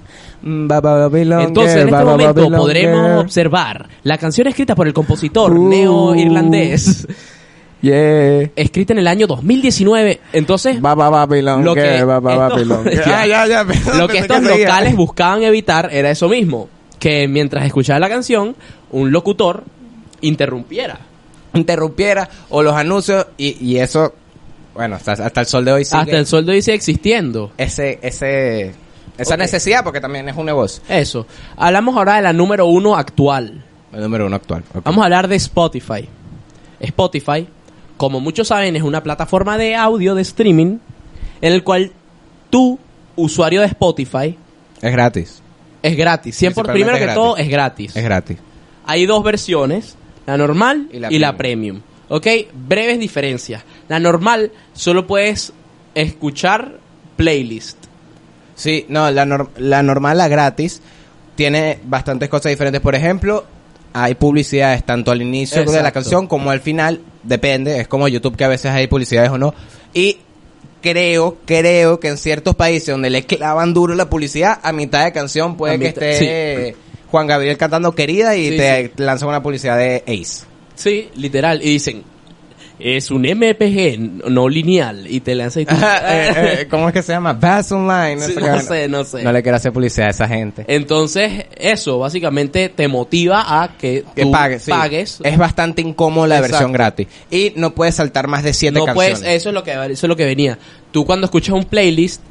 Entonces, 0.43 1.75
en 1.77 1.89
este 1.89 2.03
momento 2.03 2.49
podremos 2.51 3.23
observar 3.23 3.87
la 4.03 4.17
canción 4.17 4.47
escrita 4.47 4.75
por 4.75 4.87
el 4.87 4.93
compositor 4.93 5.51
Uh. 5.51 5.69
neo-irlandés, 5.69 7.07
Yeah. 7.81 8.49
escrita 8.55 8.93
en 8.93 8.99
el 8.99 9.07
año 9.07 9.27
2019. 9.27 10.21
Entonces, 10.31 10.79
Lo 10.79 11.75
que 11.75 11.81
estos 14.19 14.37
seguía. 14.37 14.67
locales 14.67 14.95
buscaban 14.95 15.43
evitar 15.43 15.89
era 15.91 16.09
eso 16.09 16.29
mismo. 16.29 16.69
Que 16.99 17.27
mientras 17.27 17.65
escuchaba 17.65 17.99
la 17.99 18.07
canción, 18.07 18.55
un 18.91 19.11
locutor 19.11 19.65
interrumpiera. 20.21 20.97
Interrumpiera 21.53 22.29
o 22.49 22.61
los 22.63 22.73
anuncios 22.75 23.27
y, 23.37 23.57
y 23.63 23.77
eso, 23.79 24.13
bueno, 24.73 24.95
hasta, 24.95 25.11
hasta 25.13 25.41
el 25.41 25.47
sol 25.47 25.65
de 25.65 25.71
hoy 25.73 25.85
sigue 25.85 26.01
Hasta 26.01 26.17
el 26.17 26.25
sueldo 26.25 26.51
dice 26.51 26.73
existiendo. 26.73 27.51
ese, 27.57 27.99
ese, 28.01 28.73
esa 29.17 29.37
necesidad 29.37 29.83
porque 29.83 30.01
también 30.01 30.27
es 30.29 30.35
un 30.35 30.45
negocio. 30.45 30.81
Eso. 30.89 31.27
Hablamos 31.57 31.95
ahora 31.95 32.15
de 32.15 32.23
la 32.23 32.33
número 32.33 32.65
uno 32.65 32.95
actual. 32.95 33.63
El 33.93 34.01
número 34.01 34.25
uno 34.25 34.35
actual. 34.35 34.63
Vamos 34.83 35.01
a 35.01 35.05
hablar 35.05 35.27
de 35.27 35.35
Spotify. 35.35 36.07
Spotify, 36.79 37.47
como 37.97 38.19
muchos 38.19 38.47
saben, 38.47 38.75
es 38.75 38.81
una 38.83 39.03
plataforma 39.03 39.57
de 39.57 39.75
audio 39.75 40.15
de 40.15 40.23
streaming 40.23 40.77
en 41.41 41.53
el 41.53 41.63
cual 41.63 41.91
tú, 42.49 42.79
usuario 43.15 43.61
de 43.61 43.67
Spotify, 43.67 44.37
Es 44.81 44.91
gratis. 44.91 45.41
es 45.81 45.95
gratis. 45.95 46.35
Siempre, 46.35 46.63
primero 46.71 46.97
que 46.97 47.07
todo, 47.13 47.37
es 47.37 47.47
gratis. 47.47 47.95
Es 47.95 48.03
gratis. 48.03 48.37
Hay 48.85 49.05
dos 49.05 49.23
versiones, 49.23 49.95
la 50.25 50.37
normal 50.37 50.87
y 50.91 50.97
Y 51.15 51.19
la, 51.19 51.35
premium. 51.37 51.81
¿Ok? 52.09 52.27
Breves 52.53 52.99
diferencias. 52.99 53.63
La 53.89 53.99
normal 53.99 54.51
solo 54.73 55.07
puedes 55.07 55.51
escuchar 55.95 56.77
playlist. 57.15 57.77
Sí, 58.55 58.85
no, 58.89 59.09
la, 59.11 59.25
nor- 59.25 59.49
la 59.57 59.81
normal, 59.83 60.17
la 60.17 60.27
gratis, 60.27 60.81
tiene 61.35 61.79
bastantes 61.85 62.29
cosas 62.29 62.51
diferentes. 62.51 62.81
Por 62.81 62.95
ejemplo, 62.95 63.45
hay 63.93 64.15
publicidades 64.15 64.83
tanto 64.85 65.11
al 65.11 65.21
inicio 65.21 65.63
de 65.65 65.81
la 65.83 65.91
canción 65.91 66.27
como 66.27 66.51
al 66.51 66.59
final, 66.61 66.99
depende, 67.23 67.79
es 67.79 67.87
como 67.87 68.07
YouTube 68.07 68.35
que 68.35 68.43
a 68.43 68.47
veces 68.49 68.71
hay 68.71 68.87
publicidades 68.87 69.29
o 69.31 69.37
no. 69.37 69.53
Y 69.93 70.17
creo, 70.81 71.37
creo 71.45 71.99
que 71.99 72.09
en 72.09 72.17
ciertos 72.17 72.55
países 72.55 72.89
donde 72.89 73.09
le 73.09 73.25
clavan 73.25 73.73
duro 73.73 73.95
la 73.95 74.09
publicidad, 74.09 74.59
a 74.61 74.71
mitad 74.71 75.03
de 75.05 75.11
canción 75.13 75.55
puede 75.57 75.75
A 75.75 75.77
que 75.79 75.85
mitad- 75.87 76.03
esté 76.03 76.75
Juan 77.13 77.27
Gabriel 77.27 77.57
cantando 77.59 77.93
querida 77.93 78.35
y 78.35 78.49
Sí, 78.49 78.57
te 78.57 78.91
lanzan 78.97 79.29
una 79.29 79.43
publicidad 79.43 79.77
de 79.77 80.03
Ace. 80.07 80.45
Sí, 80.73 81.09
literal. 81.15 81.61
Y 81.61 81.69
dicen, 81.69 82.01
es 82.79 83.11
un 83.11 83.21
MPG 83.23 83.99
no 84.31 84.49
lineal. 84.49 85.05
Y 85.07 85.19
te 85.19 85.35
lanzan 85.35 85.61
y 85.61 85.65
tú- 85.67 85.75
Eh, 85.75 86.33
eh, 86.35 86.67
¿Cómo 86.71 86.87
es 86.87 86.93
que 86.95 87.03
se 87.03 87.11
llama? 87.11 87.33
Bass 87.33 87.71
Online. 87.71 88.19
Sí, 88.19 88.33
no 88.35 88.59
sé, 88.61 88.87
no 88.87 89.03
sé. 89.03 89.21
No 89.21 89.31
le 89.31 89.43
quiero 89.43 89.57
hacer 89.57 89.71
publicidad 89.71 90.07
a 90.07 90.09
esa 90.09 90.27
gente. 90.27 90.65
Entonces, 90.67 91.45
eso 91.55 91.99
básicamente 91.99 92.69
te 92.69 92.87
motiva 92.87 93.61
a 93.61 93.77
que, 93.77 94.03
Que 94.15 94.23
tú 94.23 94.31
pagues, 94.31 94.63
sí. 94.63 94.71
pagues. 94.71 95.19
Es 95.23 95.37
bastante 95.37 95.83
incómoda 95.83 96.25
la 96.29 96.35
Exacto. 96.37 96.53
versión 96.55 96.71
gratis. 96.71 97.07
Y 97.29 97.53
no 97.57 97.75
puedes 97.75 97.93
saltar 97.93 98.27
más 98.27 98.41
de 98.41 98.53
siete 98.55 98.79
no 98.79 98.85
canciones. 98.87 99.19
puedes, 99.19 99.35
eso 99.35 99.49
es 99.49 99.53
lo 99.53 99.63
que 99.63 99.71
eso 99.71 99.85
es 99.91 100.03
lo 100.09 100.15
que 100.15 100.25
venía. 100.25 100.57
Tú 100.91 101.05
cuando 101.05 101.25
escuchas 101.25 101.53
un 101.53 101.65
playlist, 101.65 102.21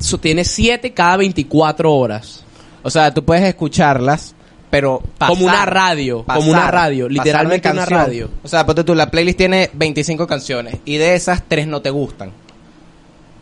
eso 0.00 0.18
tiene 0.18 0.44
7 0.44 0.92
cada 0.92 1.16
24 1.18 1.94
horas. 1.94 2.42
O 2.86 2.90
sea, 2.90 3.12
tú 3.12 3.24
puedes 3.24 3.42
escucharlas, 3.44 4.34
pero 4.70 5.02
pasar, 5.18 5.34
Como 5.34 5.46
una 5.46 5.66
radio, 5.66 6.24
como 6.24 6.50
una 6.50 6.70
radio, 6.70 7.08
literalmente 7.08 7.70
una 7.70 7.84
radio. 7.86 8.30
O 8.44 8.48
sea, 8.48 8.64
ponte 8.64 8.84
tú, 8.84 8.94
la 8.94 9.10
playlist 9.10 9.38
tiene 9.38 9.70
25 9.72 10.26
canciones 10.26 10.76
y 10.84 10.96
de 10.96 11.14
esas 11.14 11.42
tres 11.48 11.66
no 11.66 11.82
te 11.82 11.90
gustan. 11.90 12.30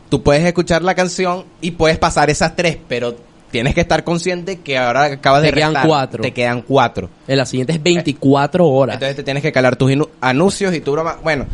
Tú 0.08 0.22
puedes 0.22 0.44
escuchar 0.44 0.82
la 0.82 0.94
canción 0.94 1.44
y 1.60 1.72
puedes 1.72 1.98
pasar 1.98 2.30
esas 2.30 2.54
tres, 2.56 2.78
pero 2.88 3.16
tienes 3.50 3.74
que 3.74 3.80
estar 3.82 4.02
consciente 4.04 4.60
que 4.60 4.78
ahora 4.78 5.04
acabas 5.04 5.42
Te 5.42 5.48
de 5.48 5.52
quedan 5.52 5.70
restar. 5.74 5.86
cuatro. 5.88 6.22
Te 6.22 6.32
quedan 6.32 6.62
cuatro. 6.62 7.10
En 7.28 7.36
la 7.38 7.46
siguiente 7.46 7.72
es 7.72 7.82
24 7.82 8.66
horas. 8.66 8.94
Entonces 8.94 9.16
te 9.16 9.22
tienes 9.24 9.42
que 9.42 9.52
calar 9.52 9.76
tus 9.76 9.92
anuncios 10.20 10.74
y 10.74 10.80
tu 10.80 10.92
broma. 10.92 11.18
Bueno, 11.22 11.46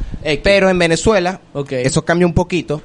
pero 0.43 0.69
en 0.69 0.79
Venezuela 0.79 1.41
Ok. 1.55 1.73
eso 1.73 2.05
cambia 2.05 2.27
un 2.27 2.35
poquito 2.35 2.83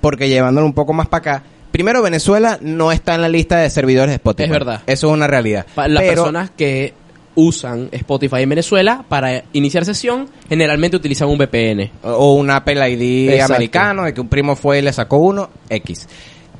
porque 0.00 0.28
llevándolo 0.28 0.66
un 0.66 0.72
poco 0.74 0.92
más 0.92 1.08
para 1.08 1.18
acá. 1.20 1.42
Primero, 1.70 2.02
Venezuela 2.02 2.58
no 2.60 2.90
está 2.92 3.14
en 3.14 3.22
la 3.22 3.28
lista 3.28 3.58
de 3.58 3.70
servidores 3.70 4.10
de 4.10 4.16
Spotify. 4.16 4.44
Es 4.44 4.50
verdad. 4.50 4.82
Eso 4.86 5.08
es 5.08 5.12
una 5.12 5.26
realidad. 5.26 5.66
Pa- 5.74 5.88
Las 5.88 6.02
Pero- 6.02 6.14
personas 6.22 6.50
que 6.50 6.94
usan 7.36 7.88
Spotify 7.92 8.42
en 8.42 8.48
Venezuela 8.48 9.04
para 9.08 9.44
iniciar 9.52 9.84
sesión 9.84 10.28
generalmente 10.48 10.96
utilizan 10.96 11.28
un 11.28 11.38
VPN. 11.38 11.90
o 12.02 12.34
un 12.34 12.50
Apple 12.50 12.90
ID 12.90 13.30
Exacto. 13.32 13.54
americano, 13.54 14.04
de 14.04 14.12
que 14.14 14.20
un 14.20 14.28
primo 14.28 14.56
fue 14.56 14.80
y 14.80 14.82
le 14.82 14.92
sacó 14.92 15.18
uno, 15.18 15.48
X. 15.68 16.08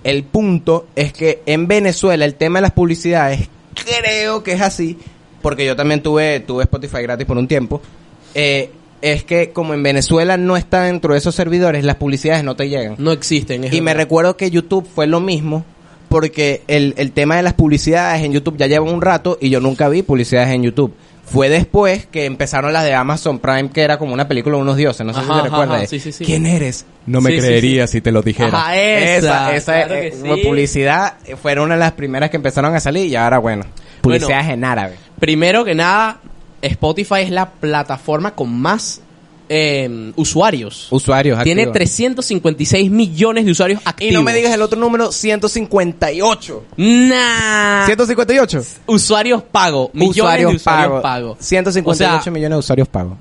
El 0.05 0.23
punto 0.25 0.87
es 0.95 1.12
que 1.12 1.43
en 1.45 1.67
Venezuela 1.67 2.25
el 2.25 2.35
tema 2.37 2.59
de 2.61 2.62
las 2.62 2.71
publicidades, 2.73 3.49
creo 3.75 4.43
que 4.43 4.52
es 4.52 4.61
así, 4.62 4.97
porque 5.43 5.67
yo 5.67 5.75
también 5.76 6.02
tuve, 6.02 6.40
tuve 6.40 6.62
Spotify 6.62 7.02
gratis 7.02 7.26
por 7.26 7.37
un 7.37 7.49
tiempo, 7.49 7.83
eh, 8.35 8.71
es 9.02 9.25
que 9.25 9.50
como 9.50 9.75
en 9.75 9.83
Venezuela 9.83 10.37
no 10.37 10.57
está 10.57 10.83
dentro 10.83 11.12
de 11.14 11.19
esos 11.19 11.35
servidores, 11.35 11.85
las 11.85 11.97
publicidades 11.97 12.45
no 12.45 12.57
te 12.57 12.69
llegan. 12.69 12.97
No 12.99 13.12
existen. 13.12 13.64
es 13.64 13.73
Y 13.73 13.80
me 13.80 13.95
recuerdo 13.95 14.37
que 14.37 14.50
YouTube 14.50 14.87
fue 14.92 15.07
lo 15.07 15.21
mismo, 15.21 15.64
porque 16.09 16.62
el, 16.69 16.95
el 16.97 17.12
tema 17.12 17.37
de 17.37 17.42
las 17.42 17.54
publicidades 17.54 18.23
en 18.25 18.33
YouTube 18.33 18.57
ya 18.57 18.66
lleva 18.66 18.85
un 18.85 19.00
rato 19.00 19.38
y 19.40 19.50
yo 19.50 19.61
nunca 19.61 19.88
vi 19.88 20.02
publicidades 20.02 20.50
en 20.50 20.62
YouTube. 20.64 20.92
Fue 21.25 21.49
después 21.49 22.07
que 22.07 22.25
empezaron 22.25 22.73
las 22.73 22.83
de 22.83 22.92
Amazon 22.92 23.38
Prime, 23.38 23.71
que 23.71 23.83
era 23.83 23.99
como 23.99 24.12
una 24.12 24.26
película 24.26 24.57
de 24.57 24.62
unos 24.62 24.76
dioses, 24.76 25.07
no 25.07 25.12
sé 25.12 25.21
Ajá, 25.21 25.26
si 25.28 25.33
se 25.33 25.38
ajá, 25.38 25.45
recuerda. 25.49 25.73
ajá, 25.75 25.80
de, 25.83 25.87
sí, 25.87 26.00
sí, 26.00 26.11
sí. 26.11 26.25
¿Quién 26.25 26.45
eres? 26.45 26.85
No 27.07 27.21
me 27.21 27.30
Sí, 27.30 27.37
sí, 27.37 27.47
creerías 27.47 27.88
sí. 27.88 27.99
si 27.99 28.00
te 28.00 28.11
lo 28.11 28.21
dijera. 28.23 28.49
Ajá, 28.49 28.76
esa, 28.76 29.54
esa, 29.54 29.85
claro 29.85 29.95
eh, 29.95 30.42
publicidad 30.45 31.14
eh, 31.25 31.37
fueron 31.37 31.66
una 31.66 31.75
de 31.76 31.80
las 31.80 31.92
primeras 31.92 32.30
que 32.30 32.37
empezaron 32.37 32.75
a 32.75 32.80
salir 32.80 33.07
y 33.07 33.14
ahora 33.14 33.38
bueno, 33.38 33.64
publicidades 34.00 34.49
en 34.49 34.64
árabe. 34.64 34.97
Primero 35.21 35.64
que 35.64 35.76
nada, 35.76 36.19
Spotify 36.62 37.21
es 37.23 37.31
la 37.31 37.50
plataforma 37.50 38.35
con 38.35 38.52
más 38.52 39.00
eh, 39.49 40.12
usuarios. 40.17 40.87
Usuarios 40.90 41.43
Tiene 41.43 41.62
activos. 41.62 41.75
356 41.79 42.90
millones 42.90 43.45
de 43.45 43.50
usuarios 43.50 43.81
Y 43.85 43.88
activos. 43.88 44.14
no 44.14 44.23
me 44.23 44.33
digas 44.33 44.52
el 44.55 44.62
otro 44.62 44.79
número, 44.79 45.11
158. 45.11 46.64
Nah. 46.76 47.87
158. 47.87 48.62
Usuarios 48.87 49.43
pagos. 49.43 49.90
Millones 49.93 50.38
de 50.40 50.47
usuarios 50.57 51.02
pagos. 51.02 51.38
158 51.40 52.21
O 52.21 52.23
sea, 52.23 52.33
millones 52.33 52.57
de 52.57 52.59
usuarios 52.61 52.88
pagos. 52.88 53.14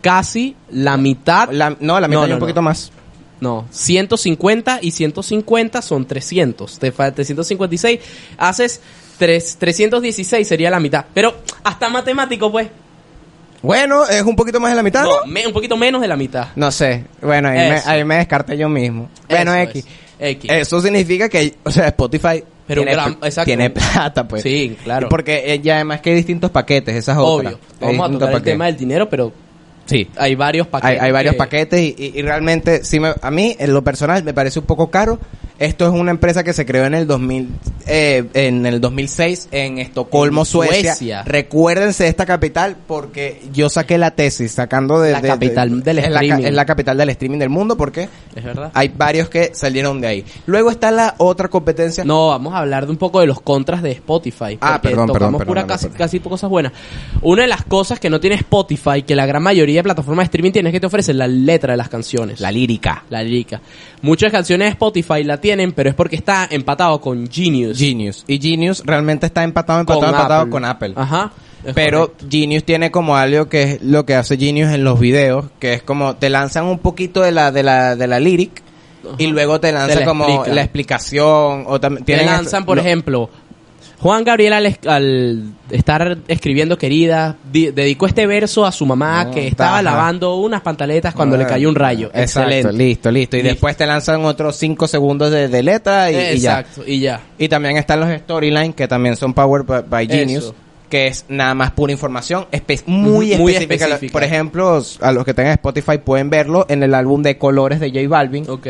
Casi 0.00 0.56
la 0.70 0.96
mitad. 0.96 1.50
La- 1.50 1.76
no, 1.78 2.00
la 2.00 2.08
mitad 2.08 2.20
No, 2.22 2.26
y 2.26 2.30
no, 2.30 2.34
un 2.36 2.40
poquito 2.40 2.60
no. 2.60 2.68
más. 2.70 2.90
No, 3.40 3.66
150 3.70 4.78
y 4.82 4.92
150 4.92 5.82
son 5.82 6.06
300. 6.06 6.78
Te 6.78 6.92
falta 6.92 7.16
356. 7.16 7.98
Haces 8.38 8.80
tres- 9.26 9.56
316 9.58 10.46
sería 10.48 10.70
la 10.70 10.80
mitad. 10.80 11.04
Pero 11.14 11.34
hasta 11.62 11.88
matemático, 11.88 12.50
pues. 12.50 12.68
Bueno, 13.62 14.04
es 14.08 14.22
un 14.22 14.34
poquito 14.34 14.58
más 14.58 14.70
de 14.72 14.76
la 14.76 14.82
mitad. 14.82 15.04
No, 15.04 15.20
No, 15.20 15.26
me- 15.26 15.46
un 15.46 15.52
poquito 15.52 15.76
menos 15.76 16.00
de 16.00 16.08
la 16.08 16.16
mitad. 16.16 16.48
No 16.56 16.70
sé. 16.72 17.04
Bueno, 17.20 17.48
ahí 17.48 17.70
me, 17.70 17.76
ahí 17.86 18.04
me 18.04 18.16
descarté 18.16 18.56
yo 18.56 18.68
mismo. 18.68 19.08
Bueno, 19.28 19.54
Eso 19.54 19.70
X. 19.70 19.84
es. 20.18 20.30
X. 20.36 20.50
Eso 20.50 20.80
significa 20.80 21.28
que, 21.28 21.54
o 21.62 21.70
sea, 21.70 21.86
Spotify 21.88 22.42
Pero 22.66 22.82
tiene, 22.82 22.92
gran- 22.92 23.18
tiene 23.44 23.70
plata, 23.70 24.26
pues. 24.26 24.42
Sí, 24.42 24.76
claro. 24.82 25.08
Porque 25.08 25.52
eh, 25.54 25.60
ya 25.60 25.76
además 25.76 26.00
que 26.00 26.10
hay 26.10 26.16
distintos 26.16 26.50
paquetes, 26.50 26.96
esas. 26.96 27.16
Obvio. 27.18 27.50
Hay 27.80 27.96
Vamos 27.96 28.08
a 28.08 28.12
tocar 28.14 28.28
el 28.28 28.32
paquetes. 28.34 28.52
tema 28.52 28.66
del 28.66 28.76
dinero, 28.76 29.08
pero 29.08 29.32
Sí. 29.86 30.08
hay 30.16 30.34
varios 30.34 30.66
Hay, 30.66 30.70
paquetes. 30.72 31.02
hay 31.02 31.12
varios 31.12 31.34
que- 31.34 31.38
paquetes 31.38 31.80
y, 31.80 31.94
y- 31.96 32.18
y 32.18 32.22
realmente, 32.22 32.82
sí 32.84 32.98
me- 32.98 33.14
a 33.20 33.30
mí, 33.30 33.54
en 33.60 33.72
lo 33.72 33.82
personal, 33.84 34.24
me 34.24 34.34
parece 34.34 34.58
un 34.58 34.66
poco 34.66 34.90
caro. 34.90 35.20
Esto 35.62 35.86
es 35.86 35.92
una 35.92 36.10
empresa 36.10 36.42
que 36.42 36.52
se 36.52 36.66
creó 36.66 36.84
en 36.86 36.94
el 36.94 37.06
2000, 37.06 37.48
eh, 37.86 38.24
en 38.34 38.66
el 38.66 38.80
2006 38.80 39.48
en 39.52 39.78
Estocolmo, 39.78 40.40
En 40.42 40.46
Suecia. 40.46 40.94
Suecia. 40.96 41.22
Recuérdense 41.22 42.02
de 42.02 42.08
esta 42.08 42.26
capital 42.26 42.76
porque 42.86 43.40
yo 43.52 43.70
saqué 43.70 43.96
la 43.96 44.10
tesis 44.10 44.50
sacando 44.50 45.00
de... 45.00 45.12
La 45.12 45.20
de- 45.20 45.28
capital 45.28 45.70
de- 45.70 45.94
del 45.94 45.98
streaming. 46.00 46.44
es 46.46 46.52
la 46.54 46.64
capital 46.66 46.96
del 46.98 47.10
streaming 47.10 47.38
del 47.38 47.48
mundo 47.48 47.76
porque 47.76 48.08
Es 48.34 48.42
verdad. 48.42 48.72
hay 48.74 48.88
varios 48.88 49.28
que 49.28 49.52
salieron 49.54 50.00
de 50.00 50.08
ahí. 50.08 50.24
Luego 50.46 50.68
está 50.68 50.90
la 50.90 51.14
otra 51.18 51.46
competencia. 51.48 52.04
No, 52.04 52.28
vamos 52.30 52.54
a 52.54 52.58
hablar 52.58 52.86
de 52.86 52.90
un 52.90 52.98
poco 52.98 53.20
de 53.20 53.26
los 53.26 53.40
contras 53.40 53.82
de 53.82 53.92
Spotify. 53.92 54.58
Ah, 54.60 54.80
perdón, 54.82 55.06
tocamos 55.06 55.38
perdón, 55.38 55.46
pura 55.46 55.60
perdón, 55.62 55.68
casi, 55.68 55.84
perdón. 55.86 55.98
casi 55.98 56.18
cosas 56.20 56.50
buenas. 56.50 56.72
Una 57.20 57.42
de 57.42 57.48
las 57.48 57.62
cosas 57.64 58.00
que 58.00 58.10
no 58.10 58.18
tiene 58.18 58.34
Spotify, 58.34 59.02
que 59.06 59.14
la 59.14 59.26
gran 59.26 59.42
mayoría 59.44 59.78
de 59.78 59.84
plataformas 59.84 60.24
de 60.24 60.26
streaming 60.26 60.50
tiene, 60.50 60.70
es 60.70 60.72
que 60.72 60.80
te 60.80 60.86
ofrecen 60.86 61.18
la 61.18 61.28
letra 61.28 61.74
de 61.74 61.76
las 61.76 61.88
canciones. 61.88 62.40
La 62.40 62.50
lírica. 62.50 63.04
La 63.10 63.22
lírica. 63.22 63.60
Muchas 64.00 64.32
canciones 64.32 64.66
de 64.66 64.70
Spotify 64.70 65.22
la 65.22 65.36
tienen, 65.36 65.51
pero 65.74 65.90
es 65.90 65.94
porque 65.94 66.16
está 66.16 66.46
empatado 66.50 67.00
con 67.00 67.28
Genius. 67.30 67.78
Genius. 67.78 68.24
Y 68.26 68.40
Genius 68.40 68.82
realmente 68.84 69.26
está 69.26 69.42
empatado, 69.44 69.80
empatado, 69.80 70.06
empatado 70.06 70.50
con 70.50 70.64
Apple. 70.64 70.94
Ajá. 70.96 71.32
es 71.64 71.74
Pero 71.74 72.06
correcto. 72.08 72.26
Genius 72.30 72.64
tiene 72.64 72.90
como 72.90 73.16
algo 73.16 73.48
que 73.48 73.62
es 73.62 73.82
lo 73.82 74.04
que 74.06 74.14
hace 74.14 74.36
Genius 74.36 74.72
en 74.72 74.84
los 74.84 74.98
videos, 74.98 75.46
que 75.58 75.74
es 75.74 75.82
como 75.82 76.16
te 76.16 76.28
lanzan 76.30 76.64
un 76.66 76.78
poquito 76.78 77.22
de 77.22 77.32
la 77.32 77.52
de 77.52 77.62
la 77.62 77.94
de 77.96 78.06
la 78.06 78.18
lyric 78.20 78.62
y 79.18 79.26
luego 79.26 79.58
te 79.60 79.72
lanzan 79.72 80.00
la 80.00 80.04
como 80.04 80.44
la 80.46 80.62
explicación 80.62 81.64
o 81.66 81.80
te 81.80 81.90
tienen 82.02 82.26
lanzan, 82.26 82.64
por 82.64 82.76
lo- 82.76 82.82
ejemplo, 82.82 83.30
Juan 84.02 84.24
Gabriel 84.24 84.52
al, 84.52 84.66
es- 84.66 84.78
al 84.86 85.52
estar 85.70 86.18
escribiendo 86.26 86.76
Querida, 86.76 87.36
di- 87.52 87.70
dedicó 87.70 88.06
este 88.06 88.26
verso 88.26 88.66
a 88.66 88.72
su 88.72 88.84
mamá 88.84 89.24
No, 89.24 89.30
que 89.30 89.46
estaba 89.46 89.80
lavando 89.80 90.34
unas 90.36 90.60
pantaletas 90.60 91.14
cuando 91.14 91.36
le 91.36 91.46
cayó 91.46 91.68
un 91.68 91.76
rayo. 91.76 92.08
Exacto, 92.12 92.50
Excelente. 92.50 92.72
listo, 92.72 93.10
listo. 93.12 93.36
Y 93.36 93.42
Listo. 93.42 93.52
después 93.54 93.76
te 93.76 93.86
lanzan 93.86 94.24
otros 94.24 94.56
5 94.56 94.88
segundos 94.88 95.30
de, 95.30 95.46
de 95.48 95.62
letra 95.62 96.10
y, 96.10 96.14
y 96.36 96.38
ya. 96.40 96.58
Exacto, 96.60 96.82
y 96.86 96.98
ya. 97.00 97.20
Y 97.38 97.48
también 97.48 97.76
están 97.76 98.00
los 98.00 98.10
storylines 98.20 98.74
que 98.74 98.88
también 98.88 99.14
son 99.16 99.32
powered 99.34 99.64
by, 99.66 99.82
by 99.88 100.06
Genius. 100.08 100.44
Eso. 100.44 100.54
Que 100.90 101.06
es 101.06 101.24
nada 101.28 101.54
más 101.54 101.70
pura 101.70 101.90
información 101.92 102.46
espe- 102.52 102.82
muy, 102.86 103.32
específica. 103.32 103.84
específica. 103.86 104.12
Por 104.12 104.24
ejemplo, 104.24 104.82
a 105.00 105.12
los 105.12 105.24
que 105.24 105.32
tengan 105.32 105.52
Spotify 105.52 105.98
pueden 106.04 106.28
verlo 106.28 106.66
en 106.68 106.82
el 106.82 106.92
álbum 106.94 107.22
de 107.22 107.38
colores 107.38 107.80
de 107.80 107.88
J 107.90 108.08
Balvin. 108.08 108.50
Ok. 108.50 108.66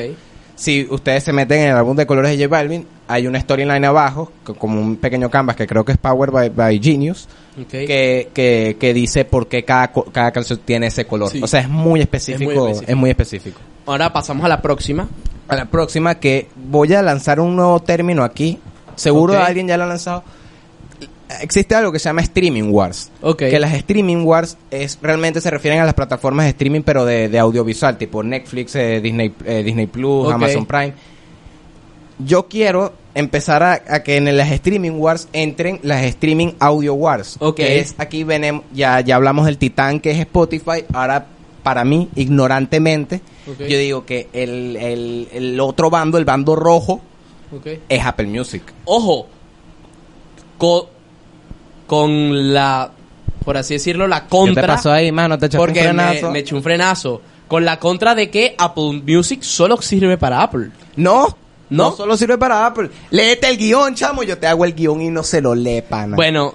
Si 0.55 0.87
ustedes 0.91 1.25
se 1.25 1.33
meten 1.33 1.61
en 1.61 1.69
el 1.71 1.77
álbum 1.77 1.97
de 1.97 2.07
colores 2.07 2.31
de 2.37 2.45
J 2.45 2.49
Balvin, 2.49 2.87
hay 3.09 3.27
una 3.27 3.41
storyline 3.41 3.85
abajo, 3.85 4.31
co- 4.45 4.55
como 4.55 4.81
un 4.81 4.97
pequeño 4.97 5.31
canvas 5.31 5.57
que 5.57 5.67
creo 5.67 5.85
que 5.85 5.93
es 5.93 5.99
Powered 5.99 6.33
by, 6.33 6.49
by 6.51 6.81
Genius, 6.83 7.29
que, 7.71 8.29
que, 8.33 8.77
que 8.79 8.95
dice 8.95 9.25
por 9.25 9.49
qué 9.49 9.65
cada, 9.65 9.91
cada 10.13 10.31
canción 10.31 10.61
tiene 10.65 10.87
ese 10.89 11.05
color. 11.07 11.31
Sí. 11.31 11.41
O 11.43 11.47
sea, 11.47 11.61
es 11.61 11.69
muy 11.69 12.01
específico, 12.01 12.51
Es 12.51 12.57
muy 12.57 12.61
específico. 12.71 12.91
es 12.93 12.97
muy 12.97 13.11
específico. 13.11 13.61
Ahora 13.87 14.13
pasamos 14.13 14.45
a 14.45 14.49
la 14.49 14.63
próxima. 14.63 15.09
A 15.49 15.57
la 15.57 15.65
próxima 15.67 16.15
que 16.17 16.49
voy 16.57 16.95
a 16.95 17.03
lanzar 17.03 17.41
un 17.41 17.57
nuevo 17.57 17.81
término 17.81 18.23
aquí. 18.23 18.59
Seguro 18.95 19.35
alguien 19.43 19.67
ya 19.67 19.77
lo 19.77 19.85
ha 19.85 19.87
lanzado. 19.89 20.23
Existe 21.41 21.75
algo 21.75 21.91
que 21.93 21.99
se 21.99 22.09
llama 22.09 22.21
Streaming 22.23 22.71
Wars. 22.71 23.11
Que 23.37 23.59
las 23.59 23.73
Streaming 23.75 24.25
Wars 24.25 24.57
es 24.71 24.99
realmente 25.01 25.41
se 25.41 25.51
refieren 25.51 25.81
a 25.81 25.85
las 25.85 25.95
plataformas 25.95 26.47
de 26.47 26.51
streaming, 26.51 26.83
pero 26.83 27.05
de, 27.05 27.29
de 27.29 27.39
audiovisual, 27.39 27.97
tipo 27.99 28.23
Netflix, 28.23 28.75
eh, 28.75 29.01
Disney, 29.01 29.33
eh, 29.45 29.63
Disney 29.63 29.87
Plus. 29.87 30.33
Amazon 30.33 30.67
Prime. 30.67 30.93
Yo 32.19 32.49
quiero 32.49 32.93
empezar 33.15 33.63
a, 33.63 33.83
a 33.89 34.03
que 34.03 34.17
en 34.17 34.37
las 34.37 34.51
Streaming 34.51 34.93
Wars 34.93 35.29
entren 35.33 35.81
las 35.83 36.03
Streaming 36.05 36.53
Audio 36.59 36.95
Wars. 36.95 37.37
Ok. 37.41 37.57
Que 37.57 37.81
es 37.81 37.95
aquí 37.99 38.25
venemos, 38.25 38.65
ya, 38.73 39.01
ya 39.01 39.17
hablamos 39.17 39.47
del 39.47 39.59
titán 39.59 40.01
que 40.01 40.13
es 40.13 40.19
Spotify. 40.19 40.85
Ahora, 40.93 41.27
para 41.63 41.85
mí, 41.85 42.09
ignorantemente, 42.17 43.21
yo 43.47 43.79
digo 43.79 44.05
que 44.05 44.29
el, 44.33 44.77
el, 44.77 45.29
el 45.33 45.61
otro 45.61 45.91
bando, 45.91 46.19
el 46.19 46.25
bando 46.25 46.57
rojo, 46.57 47.01
es 47.89 48.05
Apple 48.05 48.27
Music. 48.27 48.63
Ojo, 48.85 49.27
con 51.87 52.53
la, 52.53 52.91
por 53.45 53.57
así 53.57 53.75
decirlo, 53.75 54.07
la 54.09 54.23
¿Qué 54.23 54.29
contra. 54.29 54.63
te 54.63 54.69
pasó 54.69 54.93
ahí, 54.93 55.13
mano? 55.13 55.39
¿Te 55.39 55.47
echaste 55.47 55.59
un 55.59 55.67
porque 55.67 55.81
me, 55.83 55.89
frenazo? 55.89 56.31
me 56.31 56.39
eché 56.41 56.55
un 56.55 56.63
frenazo. 56.63 57.23
Con 57.49 57.65
la 57.65 57.79
contra 57.79 58.15
de 58.15 58.31
que 58.31 58.55
Apple 58.59 59.03
Music 59.07 59.43
solo 59.43 59.81
sirve 59.83 60.17
para 60.17 60.43
Apple. 60.43 60.71
No, 60.97 61.29
¿No? 61.71 61.91
no, 61.91 61.97
solo 61.97 62.17
sirve 62.17 62.39
para 62.39 62.65
Apple. 62.67 62.91
Léete 63.11 63.49
el 63.49 63.59
guion, 63.59 63.95
chamo. 63.95 64.23
Yo 64.23 64.39
te 64.39 64.47
hago 64.47 64.65
el 64.65 64.75
guion 64.75 65.03
y 65.03 65.11
no 65.11 65.23
se 65.23 65.41
lo 65.41 65.55
lee, 65.55 65.83
pana. 65.83 66.17
Bueno, 66.17 66.55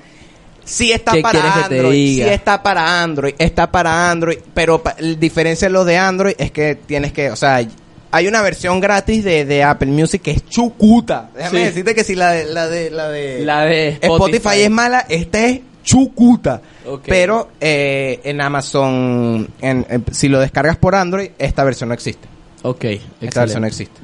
Sí 0.63 0.91
está 0.91 1.13
¿Qué 1.13 1.21
para 1.21 1.63
Android, 1.63 2.15
sí 2.15 2.21
está 2.23 2.61
para 2.61 3.01
Android, 3.01 3.33
está 3.37 3.71
para 3.71 4.11
Android, 4.11 4.39
pero 4.53 4.83
pa- 4.83 4.97
la 4.99 5.15
diferencia 5.15 5.69
de 5.69 5.73
lo 5.73 5.85
de 5.85 5.97
Android 5.97 6.33
es 6.37 6.51
que 6.51 6.75
tienes 6.75 7.13
que, 7.13 7.31
o 7.31 7.37
sea, 7.37 7.65
hay 8.11 8.27
una 8.27 8.41
versión 8.41 8.79
gratis 8.79 9.23
de, 9.23 9.45
de 9.45 9.63
Apple 9.63 9.87
Music 9.91 10.21
que 10.21 10.31
es 10.31 10.45
chucuta. 10.47 11.29
Déjame 11.35 11.59
Sí. 11.59 11.65
decirte 11.65 11.95
que 11.95 12.03
si 12.03 12.15
la 12.15 12.31
de, 12.31 12.45
la 12.45 12.67
de, 12.67 12.89
la 12.89 13.09
de, 13.09 13.45
La 13.45 13.61
de 13.65 13.87
Spotify. 14.01 14.35
Spotify. 14.37 14.61
es 14.63 14.69
mala, 14.69 15.05
esta 15.09 15.45
es 15.45 15.59
chucuta. 15.83 16.61
Ok. 16.85 17.03
Pero 17.07 17.49
eh, 17.59 18.19
en 18.23 18.41
Amazon, 18.41 19.47
en- 19.61 19.85
en- 19.89 20.05
si 20.11 20.27
lo 20.29 20.39
descargas 20.39 20.77
por 20.77 20.95
Android, 20.95 21.29
esta 21.37 21.63
versión 21.63 21.89
no 21.89 21.95
existe. 21.95 22.27
ok. 22.63 22.85
Esta 23.21 23.41
versión 23.41 23.61
no 23.61 23.67
existe. 23.67 23.99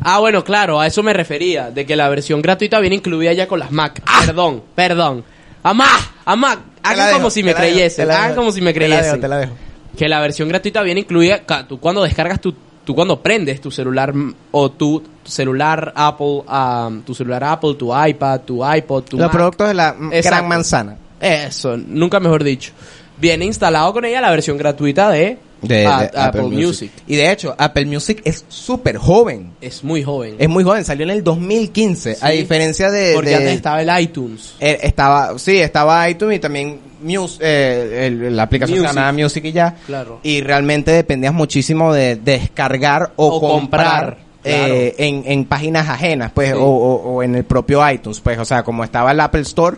Ah, 0.00 0.20
bueno, 0.20 0.44
claro, 0.44 0.80
a 0.80 0.86
eso 0.86 1.02
me 1.02 1.12
refería, 1.12 1.70
de 1.70 1.84
que 1.84 1.96
la 1.96 2.08
versión 2.08 2.40
gratuita 2.40 2.78
viene 2.78 2.96
incluida 2.96 3.32
ya 3.32 3.48
con 3.48 3.58
las 3.58 3.72
Mac. 3.72 4.00
Perdón, 4.24 4.62
perdón. 4.76 5.24
A 5.64 5.74
Mac, 5.74 6.10
a 6.24 6.36
Mac, 6.36 6.58
Ah. 6.80 6.90
Te 6.92 6.96
la 6.96 7.04
hagan 7.04 7.16
como 7.16 7.30
si 7.30 7.42
me 7.42 7.54
creyesen, 7.54 8.10
hagan 8.10 8.34
como 8.36 8.52
si 8.52 8.60
me 8.60 8.72
te 8.72 8.80
la 8.80 8.86
dejo, 8.86 8.98
creyesen. 8.98 9.20
te 9.20 9.28
la 9.28 9.38
dejo. 9.38 9.52
Que 9.96 10.08
la 10.08 10.20
versión 10.20 10.48
gratuita 10.48 10.80
viene 10.82 11.00
incluida, 11.00 11.40
tú 11.66 11.80
cuando 11.80 12.02
descargas 12.04 12.40
tu, 12.40 12.54
tú 12.88 12.94
cuando 12.94 13.20
prendes 13.22 13.60
tu 13.60 13.70
celular 13.70 14.14
o 14.50 14.70
tu, 14.70 15.02
celular 15.22 15.92
Apple, 15.94 16.40
ah, 16.48 16.90
tu 17.04 17.14
celular 17.14 17.44
Apple, 17.44 17.74
tu 17.74 17.92
iPad, 17.94 18.40
tu 18.40 18.64
iPod, 18.66 19.04
tu 19.04 19.18
Los 19.18 19.26
Mac. 19.26 19.32
productos 19.32 19.68
de 19.68 19.74
la 19.74 19.88
Exacto. 20.10 20.28
gran 20.30 20.48
manzana. 20.48 20.96
Eso, 21.20 21.76
nunca 21.76 22.18
mejor 22.18 22.42
dicho. 22.42 22.72
Viene 23.18 23.44
instalado 23.44 23.92
con 23.92 24.06
ella 24.06 24.22
la 24.22 24.30
versión 24.30 24.56
gratuita 24.56 25.10
de, 25.10 25.36
de, 25.62 25.86
a- 25.86 26.00
de 26.06 26.10
Apple, 26.20 26.42
Music. 26.42 26.90
Y 27.06 27.16
de 27.16 27.30
hecho, 27.32 27.54
Apple 27.58 27.86
Music 27.86 28.20
es 28.24 28.44
súper 28.48 28.96
joven. 28.96 29.52
Es 29.60 29.82
muy 29.84 30.02
joven. 30.02 30.36
Es 30.38 30.48
muy 30.48 30.64
joven, 30.64 30.84
salió 30.84 31.04
en 31.04 31.10
el 31.10 31.24
2015. 31.24 32.18
A 32.20 32.30
diferencia 32.30 32.90
de. 32.90 33.14
porque 33.14 33.30
de- 33.30 33.36
antes 33.36 33.52
estaba 33.54 33.82
el 33.82 34.00
iTunes. 34.02 34.54
eh, 34.60 34.78
estaba, 34.82 35.38
sí, 35.38 35.58
estaba 35.58 36.08
iTunes 36.08 36.36
y 36.36 36.40
también 36.40 36.78
eh, 37.40 38.06
el- 38.06 38.36
la 38.36 38.42
aplicación 38.44 38.78
Music. 38.78 38.90
se 38.90 38.94
llamaba 38.96 39.12
Music 39.12 39.44
y 39.44 39.52
ya. 39.52 39.76
Claro. 39.86 40.20
Y 40.22 40.40
realmente 40.42 40.90
dependías 40.92 41.32
muchísimo 41.34 41.92
de, 41.92 42.16
de 42.16 42.32
descargar 42.38 43.12
o, 43.16 43.26
O 43.26 43.40
comprar, 43.40 43.90
comprar. 44.16 44.16
eh, 44.44 44.94
en, 44.98 45.22
en 45.26 45.44
páginas 45.44 45.88
ajenas, 45.88 46.32
pues, 46.32 46.50
Sí. 46.50 46.56
o, 46.56 46.62
o- 46.64 47.14
o 47.16 47.22
en 47.22 47.34
el 47.34 47.44
propio 47.44 47.88
iTunes, 47.90 48.20
pues, 48.20 48.38
o 48.38 48.44
sea, 48.44 48.62
como 48.62 48.84
estaba 48.84 49.12
el 49.12 49.20
Apple 49.20 49.42
Store, 49.42 49.76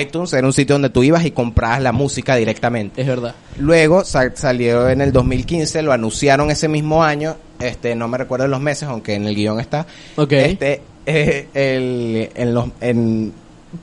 iTunes 0.00 0.32
era 0.32 0.46
un 0.46 0.52
sitio 0.52 0.74
donde 0.76 0.90
tú 0.90 1.02
ibas 1.02 1.24
y 1.24 1.30
comprabas 1.32 1.80
la 1.82 1.92
música 1.92 2.36
directamente. 2.36 3.00
Es 3.02 3.06
verdad. 3.08 3.34
Luego 3.58 4.04
sa- 4.04 4.34
salió 4.34 4.88
en 4.88 5.00
el 5.00 5.12
2015, 5.12 5.82
lo 5.82 5.92
anunciaron 5.92 6.50
ese 6.50 6.68
mismo 6.68 7.02
año, 7.04 7.36
este 7.60 7.94
no 7.94 8.08
me 8.08 8.18
recuerdo 8.18 8.46
los 8.48 8.60
meses, 8.60 8.84
aunque 8.88 9.14
en 9.14 9.26
el 9.26 9.34
guion 9.34 9.60
está. 9.60 9.86
Ok. 10.16 10.32
Este, 10.32 10.82
eh, 11.06 11.48
el- 11.54 12.30
en, 12.34 12.54
los, 12.54 12.66
en 12.80 13.32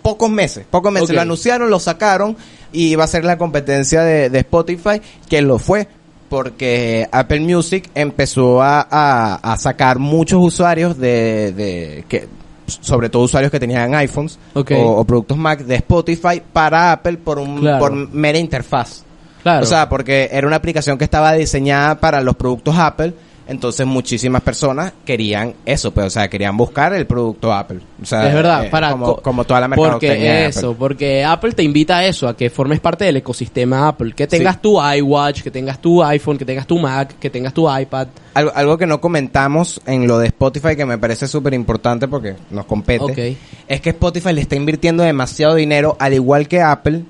pocos 0.01 0.29
meses, 0.29 0.65
pocos 0.69 0.91
meses 0.91 1.09
lo 1.09 1.21
anunciaron, 1.21 1.69
lo 1.69 1.79
sacaron 1.79 2.37
y 2.71 2.89
iba 2.89 3.03
a 3.03 3.07
ser 3.07 3.25
la 3.25 3.37
competencia 3.37 4.01
de, 4.03 4.29
de 4.29 4.39
Spotify, 4.39 5.01
que 5.29 5.41
lo 5.41 5.59
fue. 5.59 5.87
Porque 6.29 7.09
Apple 7.11 7.39
Music 7.39 7.89
empezó 7.95 8.61
a, 8.61 8.87
a- 8.89 9.35
a 9.35 9.57
sacar 9.57 9.97
muchos 9.97 10.39
usuarios 10.39 10.95
de, 10.99 11.51
de 11.53 12.05
que 12.07 12.27
sobre 12.69 13.09
todo 13.09 13.23
usuarios 13.23 13.51
que 13.51 13.59
tenían 13.59 13.93
iPhones 13.95 14.37
o, 14.53 14.61
o 14.61 15.03
productos 15.05 15.37
Mac 15.37 15.59
de 15.61 15.75
Spotify 15.75 16.41
para 16.53 16.91
Apple 16.91 17.17
por 17.17 17.39
un 17.39 17.59
Claro. 17.59 17.79
por 17.79 17.91
mera 17.93 18.37
interfaz. 18.37 19.03
Claro. 19.43 19.63
O 19.63 19.65
sea, 19.65 19.87
porque 19.87 20.29
era 20.31 20.45
una 20.45 20.57
aplicación 20.57 20.97
que 20.97 21.05
estaba 21.05 21.31
diseñada 21.33 21.99
para 21.99 22.21
los 22.21 22.35
productos 22.35 22.75
Apple, 22.77 23.13
entonces 23.49 23.85
muchísimas 23.85 24.41
personas 24.41 24.93
querían 25.05 25.53
eso, 25.65 25.91
pues, 25.91 26.07
o 26.07 26.09
sea, 26.09 26.29
querían 26.29 26.55
buscar 26.55 26.93
el 26.93 27.05
producto 27.05 27.51
Apple. 27.53 27.79
O 28.01 28.05
sea, 28.05 28.27
es 28.27 28.33
verdad, 28.33 28.65
eh, 28.65 28.69
para 28.69 28.91
como, 28.91 29.05
co- 29.15 29.21
como 29.21 29.43
toda 29.43 29.59
la 29.59 29.67
mercadotecnia 29.67 30.17
Porque 30.17 30.29
de 30.29 30.45
eso, 30.45 30.59
Apple. 30.67 30.75
porque 30.79 31.23
Apple 31.25 31.51
te 31.53 31.63
invita 31.63 31.97
a 31.97 32.05
eso, 32.05 32.27
a 32.27 32.37
que 32.37 32.49
formes 32.49 32.79
parte 32.79 33.05
del 33.05 33.17
ecosistema 33.17 33.87
Apple, 33.87 34.13
que 34.13 34.27
tengas 34.27 34.55
Sí. 34.55 34.61
tu 34.61 34.81
iWatch, 34.81 35.41
que 35.41 35.51
tengas 35.51 35.81
tu 35.81 36.03
iPhone, 36.03 36.37
que 36.37 36.45
tengas 36.45 36.65
tu 36.67 36.79
Mac, 36.79 37.15
que 37.19 37.29
tengas 37.29 37.53
tu 37.53 37.69
iPad. 37.69 38.07
Algo, 38.35 38.51
algo 38.55 38.77
que 38.77 38.85
no 38.85 39.01
comentamos 39.01 39.81
en 39.85 40.07
lo 40.07 40.17
de 40.19 40.27
Spotify 40.27 40.75
que 40.75 40.85
me 40.85 40.97
parece 40.97 41.27
súper 41.27 41.53
importante 41.53 42.07
porque 42.07 42.35
nos 42.51 42.65
compete, 42.65 43.03
Ok. 43.03 43.37
es 43.67 43.81
que 43.81 43.89
Spotify 43.89 44.31
le 44.33 44.41
está 44.41 44.55
invirtiendo 44.55 45.03
demasiado 45.03 45.55
dinero, 45.55 45.97
al 45.99 46.13
igual 46.13 46.47
que 46.47 46.61
Apple, 46.61 47.03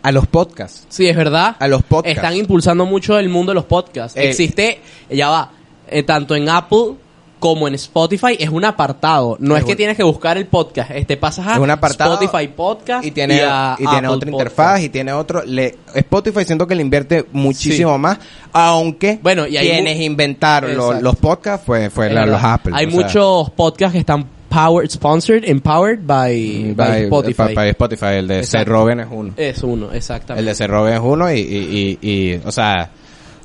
a 0.00 0.12
los 0.12 0.26
podcasts. 0.28 0.86
Sí, 0.88 1.08
es 1.08 1.16
verdad. 1.16 1.56
A 1.58 1.66
los 1.66 1.82
podcasts. 1.82 2.16
Están 2.16 2.34
impulsando 2.36 2.86
mucho 2.86 3.18
el 3.18 3.28
mundo 3.28 3.50
de 3.50 3.56
los 3.56 3.64
podcasts. 3.64 4.16
Eh, 4.16 4.28
Existe, 4.28 4.80
ya 5.10 5.28
va, 5.28 5.50
eh, 5.90 6.02
tanto 6.02 6.34
en 6.36 6.48
Apple 6.48 6.94
como 7.38 7.68
en 7.68 7.74
Spotify 7.76 8.36
es 8.36 8.48
un 8.48 8.64
apartado. 8.64 9.36
No 9.38 9.54
Es 9.54 9.60
es, 9.60 9.64
que 9.66 9.70
un- 9.72 9.76
tienes 9.76 9.96
que 9.96 10.02
buscar 10.02 10.36
el 10.38 10.46
podcast. 10.46 10.90
Este 10.90 11.16
pasas 11.16 11.46
a 11.46 11.52
Es 11.52 11.58
un 11.58 11.70
apartado 11.70 12.14
Spotify 12.20 12.48
Podcast 12.48 13.04
y 13.04 13.12
tiene, 13.12 13.42
a 13.42 13.76
y 13.78 13.86
tiene 13.86 14.08
otra 14.08 14.28
Podcast. 14.30 14.32
interfaz 14.32 14.80
y 14.82 14.88
tiene 14.88 15.12
otro 15.12 15.42
le, 15.44 15.76
Spotify 15.94 16.44
siento 16.44 16.66
que 16.66 16.74
le 16.74 16.82
invierte 16.82 17.26
muchísimo 17.32 17.92
Sí. 17.94 17.98
más 18.00 18.18
aunque 18.52 19.20
Bueno, 19.22 19.46
y 19.46 19.56
quienes 19.56 20.00
inventaron 20.00 20.74
lo- 20.76 20.86
Exacto. 20.86 21.04
los 21.04 21.16
podcasts 21.16 21.64
fue, 21.66 21.90
fue 21.90 22.10
la- 22.10 22.26
los 22.26 22.42
Apple 22.42 22.72
Hay 22.74 22.86
o 22.86 22.90
sea, 22.90 23.00
muchos 23.02 23.50
podcasts 23.50 23.92
que 23.92 23.98
están 24.00 24.26
powered, 24.48 24.90
sponsored, 24.90 25.44
empowered 25.48 26.00
by, 26.04 26.72
by 26.74 26.74
by- 26.74 27.02
Spotify. 27.04 27.54
by 27.54 27.68
Spotify 27.68 28.06
el 28.16 28.26
de. 28.26 28.42
Seth 28.44 28.66
Rogen 28.66 28.98
es 29.00 29.06
uno 29.10 29.32
Es 29.36 29.62
uno, 29.62 29.90
el 29.92 29.96
exactamente. 29.98 30.48
de 30.48 30.54
Seth 30.56 30.70
Rogen 30.70 30.94
es 30.94 31.00
uno 31.04 31.30
y, 31.32 31.38
y, 31.38 31.98
y, 32.02 32.08
y, 32.32 32.40
o 32.44 32.50
sea 32.50 32.90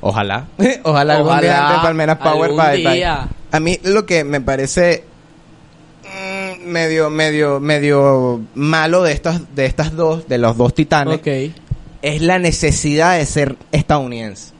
ojalá 0.06 0.46
ojalá 0.84 1.14
algún 1.16 1.28
Ojalá 1.32 1.40
día 1.42 1.68
de 1.76 1.82
Palmeras 1.82 2.18
Power 2.18 2.50
algún 2.50 2.56
by, 2.58 2.82
by- 2.84 2.94
día. 2.96 3.28
a 3.50 3.60
mí 3.60 3.78
lo 3.82 4.04
que 4.06 4.22
me 4.24 4.40
parece 4.40 5.04
mm, 6.04 6.66
medio 6.68 7.10
medio 7.10 7.60
medio 7.60 8.40
malo 8.54 9.02
de 9.02 9.12
estas 9.12 9.54
de 9.54 9.66
estas 9.66 9.94
dos 9.96 10.28
de 10.28 10.38
los 10.38 10.56
dos 10.56 10.74
titanes 10.74 11.16
Ok. 11.16 11.26
es 12.02 12.20
la 12.22 12.38
necesidad 12.38 13.16
de 13.18 13.26
ser 13.26 13.56
estadounidense 13.72 14.52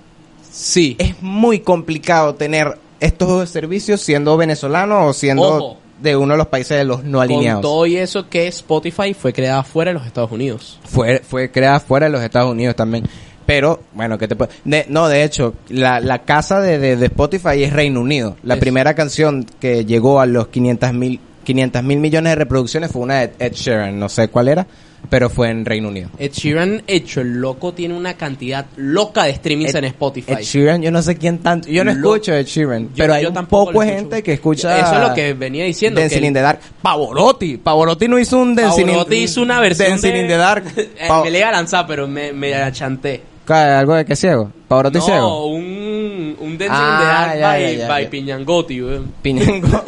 Sí. 0.51 0.95
es 1.01 1.21
muy 1.21 1.61
complicado 1.61 2.37
tener 2.37 2.79
estos 3.01 3.29
dos 3.29 3.51
servicios 3.51 4.01
siendo 4.01 4.37
venezolano 4.37 5.07
o 5.07 5.13
siendo 5.13 5.43
Ojo. 5.43 5.77
de 6.01 6.17
uno 6.17 6.35
de 6.35 6.39
los 6.39 6.47
países 6.47 6.79
de 6.79 6.85
los 6.85 7.03
no 7.03 7.19
Con 7.19 7.23
alineados. 7.25 7.61
todo 7.63 7.85
y 7.87 7.97
eso 7.97 8.29
que 8.29 8.47
Spotify 8.47 9.15
fue 9.15 9.33
creada 9.33 9.65
fuera 9.65 9.91
de 9.91 9.95
los 9.99 10.07
Estados 10.07 10.31
Unidos. 10.31 10.79
Fue, 10.85 11.19
fue 11.29 11.51
creada 11.51 11.81
fuera 11.81 12.07
de 12.07 12.13
los 12.13 12.23
Estados 12.23 12.53
Unidos 12.53 12.77
también. 12.77 13.05
Pero, 13.47 13.83
bueno, 13.93 14.17
¿qué 14.19 14.27
te 14.29 14.37
puedo- 14.37 14.51
de- 14.65 14.87
No, 14.89 15.09
de 15.09 15.23
hecho, 15.25 15.55
la, 15.69 16.01
la 16.01 16.21
casa 16.23 16.61
de, 16.61 16.79
de- 16.79 16.97
de 16.97 17.07
Spotify 17.07 17.63
es 17.63 17.73
Reino 17.73 18.01
Unido. 18.01 18.37
La 18.43 18.57
primera 18.57 18.95
canción 18.95 19.45
que 19.61 19.85
llegó 19.85 20.21
a 20.21 20.27
los 20.27 20.49
500 20.49 20.93
mil 20.95 21.21
500 21.45 21.83
mil 21.83 21.99
millones 21.99 22.31
de 22.31 22.37
reproducciones 22.37 22.91
fue 22.91 23.03
una 23.03 23.21
de 23.21 23.33
Ed 23.39 23.53
Sheeran, 23.53 23.99
no 23.99 24.09
sé 24.09 24.29
cuál 24.29 24.49
era, 24.49 24.67
pero 25.11 25.29
fue 25.29 25.51
en 25.51 25.67
Reino 25.67 25.89
Unido. 25.89 26.09
Ed 26.19 26.33
Sheeran, 26.33 26.83
hecho 26.87 27.21
el 27.21 27.35
loco, 27.39 27.75
tiene 27.75 27.93
una 27.95 28.15
cantidad 28.15 28.65
loca 28.79 29.25
de 29.25 29.35
streamings 29.35 29.75
Ed- 29.75 29.79
en 29.81 29.85
Spotify. 29.85 30.33
Ed 30.33 30.39
Sheeran, 30.41 30.81
yo 30.81 30.91
no 30.91 31.03
sé 31.03 31.17
quién 31.19 31.41
tanto. 31.41 31.69
Yo 31.69 31.85
no 31.85 31.93
Lo- 31.93 32.15
escucho 32.15 32.33
Ed 32.35 32.47
Sheeran, 32.47 32.85
Yo- 32.85 32.91
pero 32.97 33.13
hay 33.13 33.25
yo 33.25 33.29
un 33.31 33.45
poco 33.45 33.83
gente 33.83 34.23
que 34.23 34.33
escucha. 34.33 34.79
Eso 34.81 34.95
es 35.03 35.09
lo 35.09 35.13
que 35.15 35.35
venía 35.35 35.67
diciendo. 35.67 36.01
Dancing 36.01 36.25
in 36.25 36.33
the 36.33 36.41
Dark. 36.41 36.61
Pavorotti. 36.81 37.59
Pavorotti 37.59 38.09
no 38.09 38.19
hizo 38.19 38.39
un 38.39 38.55
Dancing, 38.55 38.87
Pavarotti 38.87 39.17
in, 39.17 39.23
hizo 39.25 39.43
una 39.43 39.61
versión 39.61 39.91
Dancing 39.91 40.13
de... 40.13 40.21
in 40.21 40.29
the 40.29 40.37
Dark. 40.39 40.65
Eh, 40.77 41.09
me 41.25 41.31
le 41.31 41.41
iba 41.41 41.49
a 41.51 41.53
lanzar, 41.53 41.87
pero 41.87 42.09
me, 42.09 42.33
me 42.33 42.55
achanté. 42.55 43.19
Ca- 43.19 43.25
¿Algo 43.49 43.95
de 43.95 44.05
que 44.05 44.17
ciego? 44.17 44.51
¿Pavorotti 44.69 44.99
No, 44.99 45.05
ciego? 45.05 45.47
un, 45.47 46.37
un 46.41 46.59
Dancing 46.59 46.69
Ah, 46.71 46.95
in 46.95 46.99
the 46.99 47.07
Dark 47.07 47.39
ya, 47.39 47.49
by, 47.53 47.63
ya, 47.63 47.79
ya, 47.79 47.89
by. 47.89 48.11
Piñangotti, 48.11 48.83
weón. 48.83 49.13
Piñango. 49.23 49.83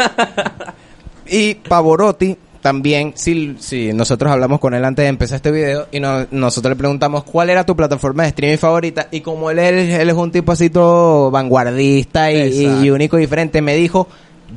y 1.29 1.55
Pavorotti 1.55 2.37
también, 2.61 3.13
si, 3.15 3.55
si 3.61 3.93
nosotros 3.93 4.31
hablamos 4.33 4.59
con 4.59 4.75
él 4.75 4.85
antes 4.85 5.05
de 5.05 5.09
empezar 5.09 5.37
este 5.37 5.53
video 5.53 5.87
y 5.93 6.01
no- 6.01 6.27
nosotros 6.33 6.71
le 6.73 6.77
preguntamos 6.77 7.23
cuál 7.25 7.49
era 7.49 7.65
tu 7.65 7.77
plataforma 7.77 8.25
de 8.25 8.31
streaming 8.31 8.59
favorita 8.59 9.07
y 9.13 9.21
como 9.21 9.51
él, 9.51 9.59
es- 9.61 9.99
él 10.01 10.09
es 10.09 10.15
un 10.17 10.33
tipo 10.33 10.51
así 10.53 10.69
todo 10.69 11.31
vanguardista 11.31 12.33
y, 12.33 12.91
único 12.91 13.17
y 13.19 13.21
diferente, 13.21 13.63
me 13.63 13.75
dijo 13.77 14.09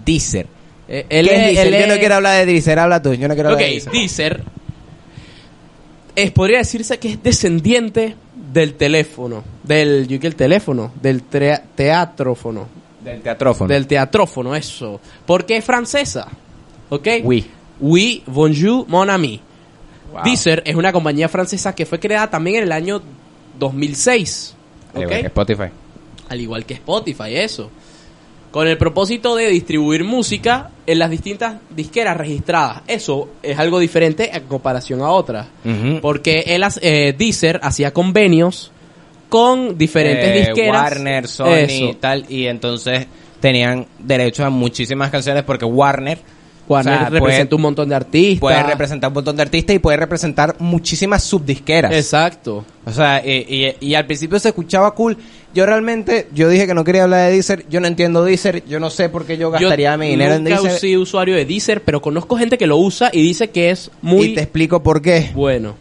Deezer. 0.06 0.48
Eh, 0.88 1.06
¿Qué 1.08 1.20
él 1.20 1.28
es 1.30 1.46
Deezer? 1.46 1.68
él 1.74 1.82
Yo 1.82 1.94
no 1.94 2.00
quiero 2.00 2.16
hablar 2.16 2.38
de 2.40 2.46
Deezer, 2.52 2.80
habla 2.80 3.00
tú, 3.02 3.14
yo 3.14 3.28
no 3.28 3.36
quiero 3.36 3.50
hablar 3.50 3.64
de 3.64 3.70
Deezer. 3.70 3.92
Deezer 3.94 4.44
es, 6.16 6.32
podría 6.32 6.58
decirse 6.58 6.98
que 6.98 7.10
es 7.12 7.24
descendiente 7.24 8.16
del 8.52 8.74
teléfono, 8.76 9.44
del, 9.64 10.08
yo 10.08 10.20
que 10.20 10.28
el 10.28 10.36
teléfono, 10.36 10.92
del 11.02 11.24
teatrófono, 11.24 12.68
Del 13.04 13.22
teatrófono. 13.22 13.68
del 13.68 13.88
teatrófono, 13.88 14.56
eso, 14.56 15.00
porque 15.26 15.58
es 15.58 15.66
francesa, 15.66 16.28
¿ok? 16.90 17.08
Oui. 17.24 17.50
Oui, 17.80 18.24
bonjour, 18.26 18.86
mon 18.88 19.10
ami. 19.10 19.40
Wow. 20.12 20.24
Deezer 20.24 20.64
es 20.66 20.76
una 20.76 20.92
compañía 20.92 21.30
francesa 21.30 21.74
que 21.74 21.86
fue 21.86 22.00
creada 22.00 22.30
también 22.30 22.58
en 22.58 22.64
el 22.64 22.72
año 22.72 23.02
2006, 23.60 24.56
Al 24.94 24.98
¿ok? 24.98 25.04
igual 25.06 25.22
que 25.22 25.28
Spotify. 25.28 25.64
al 26.30 26.42
igual 26.42 26.66
que 26.66 26.74
Spotify, 26.76 27.36
eso. 27.36 27.70
Con 28.52 28.68
el 28.68 28.78
propósito 28.78 29.36
de 29.36 29.48
distribuir 29.48 30.04
música 30.04 30.72
en 30.88 30.98
las 31.00 31.12
distintas 31.12 31.58
disqueras 31.70 32.18
registradas. 32.18 32.82
Eso 32.88 33.30
es 33.44 33.60
algo 33.60 33.78
diferente 33.80 34.36
en 34.36 34.44
comparación 34.46 35.02
a 35.02 35.10
otras. 35.10 35.48
Porque 36.02 36.44
él, 36.48 36.64
eh, 36.82 37.14
Deezer 37.18 37.60
hacía 37.62 37.92
convenios 37.94 38.72
con 39.30 39.78
diferentes 39.78 40.26
Eh, 40.30 40.40
disqueras. 40.46 40.82
Warner, 40.84 41.28
Sony 41.28 41.48
Eso. 41.58 41.84
y 41.90 41.94
tal. 41.96 42.26
Y 42.28 42.48
entonces 42.48 43.06
tenían 43.40 43.86
derecho 44.00 44.44
a 44.44 44.50
muchísimas 44.50 45.12
canciones 45.12 45.44
porque 45.44 45.66
Warner, 45.66 46.18
Warner 46.68 46.94
o 46.96 46.98
sea, 47.02 47.10
representa 47.10 47.50
puede- 47.52 47.56
un 47.56 47.62
montón 47.62 47.90
de 47.90 47.96
artistas. 47.96 48.40
puede 48.40 48.64
representar 48.64 49.08
un 49.10 49.14
montón 49.14 49.36
de 49.36 49.42
artistas 49.44 49.76
y 49.76 49.80
puede 49.80 49.98
representar 49.98 50.56
muchísimas 50.60 51.24
subdisqueras. 51.24 51.94
Exacto. 51.94 52.66
O 52.86 52.92
sea, 52.92 53.24
y, 53.26 53.46
y- 53.80 53.88
y 53.90 53.94
al 53.94 54.06
principio 54.08 54.40
se 54.40 54.50
escuchaba 54.50 54.94
cool. 54.96 55.16
Yo 55.54 55.66
realmente, 55.66 56.28
yo 56.34 56.48
dije 56.48 56.68
que 56.68 56.74
no 56.74 56.84
quería 56.84 57.04
hablar 57.04 57.28
de 57.28 57.34
Deezer. 57.34 57.66
Yo 57.70 57.80
no 57.80 57.88
entiendo 57.88 58.24
Deezer. 58.24 58.64
Yo 58.68 58.80
no 58.80 58.90
sé 58.90 59.10
por 59.10 59.26
qué 59.26 59.38
yo 59.38 59.50
gastaría 59.50 59.98
mi 59.98 60.10
dinero 60.10 60.36
en 60.36 60.44
Deezer. 60.44 60.72
soy 60.72 60.96
usuario 60.98 61.36
de 61.36 61.46
Deezer, 61.46 61.82
pero 61.84 62.02
conozco 62.02 62.38
gente 62.38 62.58
que 62.58 62.68
lo 62.68 62.78
usa 62.78 63.10
y 63.12 63.22
dice 63.22 63.50
que 63.50 63.72
es 63.72 63.90
muy 64.02 64.28
Y 64.28 64.36
te 64.36 64.42
explico 64.42 64.84
por 64.84 65.02
qué. 65.02 65.32
bueno. 65.34 65.76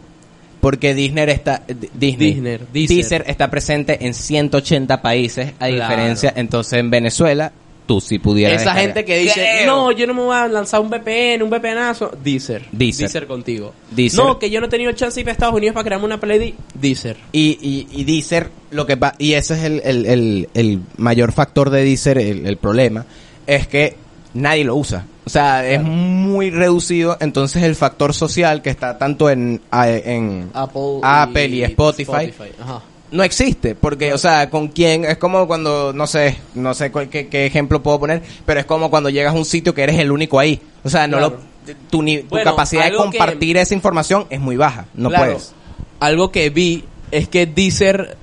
Porque 0.61 0.93
Disney 0.93 1.23
está, 1.29 1.61
Disney, 1.93 2.33
Disney, 2.33 2.57
Deezer. 2.73 2.97
Deezer 2.97 3.23
está 3.27 3.49
presente 3.49 4.05
en 4.05 4.13
180 4.13 5.01
países, 5.01 5.53
a 5.57 5.67
Claro. 5.69 5.73
diferencia, 5.93 6.33
entonces 6.35 6.79
en 6.79 6.89
Venezuela, 6.89 7.53
tú 7.89 7.99
sí 7.99 8.19
pudieras. 8.19 8.61
Esa 8.61 8.75
descargar. 8.75 8.83
gente 8.83 9.03
que 9.05 9.17
dice, 9.17 9.33
Creo. 9.33 9.65
no, 9.65 9.91
yo 9.91 10.05
no 10.05 10.13
me 10.13 10.21
voy 10.21 10.35
a 10.35 10.47
lanzar 10.47 10.79
un 10.79 10.91
VPN, 10.91 11.41
un 11.41 11.49
VPNazo. 11.49 12.11
Deezer. 12.23 12.67
Deezer. 12.71 13.25
contigo. 13.25 13.73
Deezer. 13.89 14.23
No, 14.23 14.37
que 14.37 14.51
yo 14.51 14.59
no 14.59 14.67
he 14.67 14.69
tenido 14.69 14.91
chance 14.91 15.15
de 15.15 15.21
ir 15.21 15.29
a 15.29 15.31
Estados 15.31 15.55
Unidos 15.55 15.73
para 15.73 15.85
crearme 15.85 16.05
una 16.05 16.19
playlist. 16.19 16.55
Deezer. 16.75 17.17
Y, 17.31 17.57
y, 17.59 17.99
y 17.99 18.03
Deezer, 18.03 18.51
lo 18.69 18.85
que 18.85 18.95
pa- 18.95 19.15
y 19.17 19.33
ese 19.33 19.55
es 19.55 19.63
el, 19.63 19.81
el, 19.83 20.05
el, 20.05 20.49
el 20.53 20.79
mayor 20.97 21.31
factor 21.31 21.71
de 21.71 21.83
Deezer, 21.83 22.19
el, 22.19 22.45
el 22.45 22.57
problema, 22.57 23.07
es 23.47 23.67
que 23.67 23.95
nadie 24.35 24.63
lo 24.65 24.75
usa. 24.75 25.07
O 25.25 25.29
sea, 25.31 25.67
es 25.67 25.81
muy 25.81 26.51
reducido, 26.51 27.17
entonces 27.19 27.63
el 27.63 27.75
factor 27.75 28.13
social 28.13 28.61
que 28.61 28.69
está 28.69 28.99
tanto 28.99 29.31
en, 29.31 29.61
Apple, 29.71 30.99
Apple 31.01 31.47
y 31.47 31.63
Spotify, 31.63 32.31
Ajá. 32.61 32.81
No 33.11 33.23
existe, 33.23 33.75
porque, 33.75 34.13
o 34.13 34.17
sea, 34.17 34.49
con 34.49 34.67
quién, 34.67 35.03
es 35.05 35.17
como 35.17 35.47
cuando, 35.47 35.93
no 35.93 36.05
sé, 36.07 36.37
no 36.55 36.73
sé 36.73 36.91
cuál- 36.91 37.09
qué, 37.09 37.27
qué 37.27 37.45
ejemplo 37.45 37.81
puedo 37.81 37.99
poner, 37.99 38.21
pero 38.45 38.59
es 38.59 38.65
como 38.65 38.89
cuando 38.89 39.09
llegas 39.09 39.33
a 39.33 39.37
un 39.37 39.45
sitio 39.45 39.73
que 39.73 39.81
eres 39.83 39.97
el 39.99 40.11
único 40.11 40.39
ahí. 40.39 40.61
O 40.83 40.89
sea, 40.89 41.07
no 41.07 41.17
Claro. 41.17 41.39
lo, 41.65 41.73
tu, 41.89 42.03
ni- 42.03 42.19
tu 42.19 42.29
Bueno, 42.29 42.51
capacidad 42.51 42.85
de 42.85 42.91
que- 42.91 42.97
compartir 42.97 43.57
esa 43.57 43.73
información 43.73 44.25
es 44.29 44.39
muy 44.39 44.57
baja, 44.57 44.85
no 44.93 45.09
Claro, 45.09 45.25
puedes. 45.25 45.53
Algo 45.99 46.31
que 46.31 46.49
vi 46.49 46.83
es 47.11 47.27
que 47.27 47.45
Deezer 47.45 48.15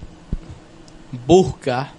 busca 1.27 1.93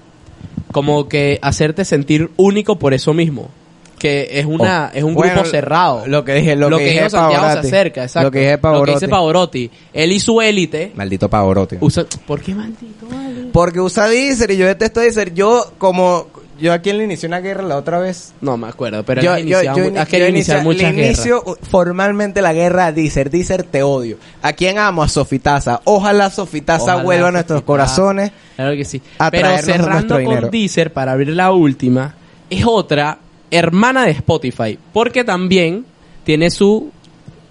como 0.71 1.07
que 1.07 1.39
hacerte 1.41 1.85
sentir 1.85 2.31
único 2.37 2.77
por 2.77 2.93
eso 2.93 3.13
mismo. 3.13 3.49
Que 3.97 4.27
es 4.31 4.45
una 4.45 4.91
Oh. 4.93 4.97
es 4.97 5.03
un 5.03 5.15
Bueno, 5.15 5.33
grupo 5.33 5.49
cerrado. 5.49 6.03
lo 6.05 6.23
que 6.23 6.33
dije- 6.35 6.55
lo 6.55 6.69
que 6.77 6.83
dije 6.83 6.97
dijo 6.97 7.09
Santiago 7.09 7.41
Pavarotti. 7.43 7.67
se 7.69 7.75
acerca, 7.75 8.03
exacto. 8.03 8.27
Lo 8.27 8.31
que 8.31 8.39
dije 8.39 8.59
Lo 8.61 8.83
que 8.83 8.91
dice 8.91 9.07
Pavarotti. 9.07 9.71
Él 9.93 10.11
y 10.11 10.19
su 10.19 10.39
élite 10.41 10.91
Maldito 10.95 11.29
Pavarotti. 11.29 11.77
usan... 11.79 12.05
¿Por 12.27 12.41
qué 12.41 12.53
maldito, 12.53 13.07
vale? 13.09 13.47
Porque 13.51 13.79
usa 13.79 14.07
Deezer 14.07 14.51
y 14.51 14.57
yo 14.57 14.67
detesto 14.67 14.99
Deezer. 14.99 15.33
Yo, 15.33 15.71
como, 15.79 16.27
yo 16.59 16.73
a 16.73 16.79
quien 16.79 16.99
le 16.99 17.05
inicié 17.05 17.27
una 17.27 17.39
guerra 17.39 17.63
la 17.63 17.75
otra 17.75 17.97
vez. 17.97 18.33
No 18.39 18.55
me 18.55 18.67
acuerdo, 18.67 19.03
pero 19.03 19.19
yo, 19.23 19.35
yo, 19.39 19.63
yo 19.63 19.75
yo 19.75 19.85
iniciar 19.87 20.29
inicia- 20.29 20.61
muchas 20.63 20.91
le 20.93 21.01
guerras. 21.01 21.17
inicio 21.17 21.43
formalmente 21.71 22.41
la 22.43 22.53
guerra 22.53 22.85
a 22.87 22.91
Deezer. 22.91 23.31
Deezer 23.31 23.63
te 23.63 23.81
odio. 23.81 24.17
¿A 24.43 24.53
quién 24.53 24.77
amo? 24.77 25.01
A 25.01 25.07
Sofitaza. 25.07 25.81
Ojalá 25.85 26.29
Sofitaza 26.29 26.83
Ojalá 26.83 27.03
vuelva 27.03 27.27
a 27.29 27.31
nuestros 27.31 27.63
corazones. 27.63 28.31
Claro 28.55 28.75
que 28.75 28.85
sí. 28.85 29.01
a 29.17 29.31
Pero 29.31 29.57
cerrando 29.57 30.15
con 30.15 30.23
dinero. 30.23 30.49
Deezer 30.49 30.93
para 30.93 31.13
abrir 31.13 31.29
la 31.29 31.51
última, 31.51 32.13
es 32.49 32.63
otra 32.65 33.17
hermana 33.51 34.05
de 34.05 34.11
Spotify, 34.11 34.77
porque 34.93 35.23
también 35.23 35.85
tiene 36.23 36.49
su 36.51 36.91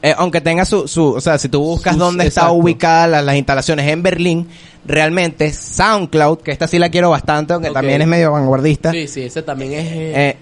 Eh, 0.02 0.14
aunque 0.18 0.40
tenga 0.42 0.64
su, 0.66 0.86
su, 0.86 1.14
o 1.14 1.20
sea, 1.20 1.36
si 1.38 1.48
tú 1.48 1.60
buscas 1.60 1.94
Sus- 1.94 1.98
dónde 2.00 2.26
está 2.26 2.52
ubicada 2.52 3.06
la- 3.08 3.22
las 3.22 3.34
instalaciones 3.34 3.88
en 3.88 4.02
Berlín, 4.04 4.46
realmente 4.84 5.50
SoundCloud, 5.52 6.38
que 6.42 6.52
esta 6.52 6.68
sí 6.68 6.78
la 6.78 6.90
quiero 6.90 7.10
bastante, 7.10 7.54
aunque 7.54 7.70
también 7.70 8.02
es 8.02 8.06
medio 8.06 8.30
vanguardista. 8.30 8.92
Sí, 8.92 9.08
sí, 9.08 9.22
ese 9.22 9.42
también 9.42 9.72
es 9.72 9.86
eh, 9.90 10.36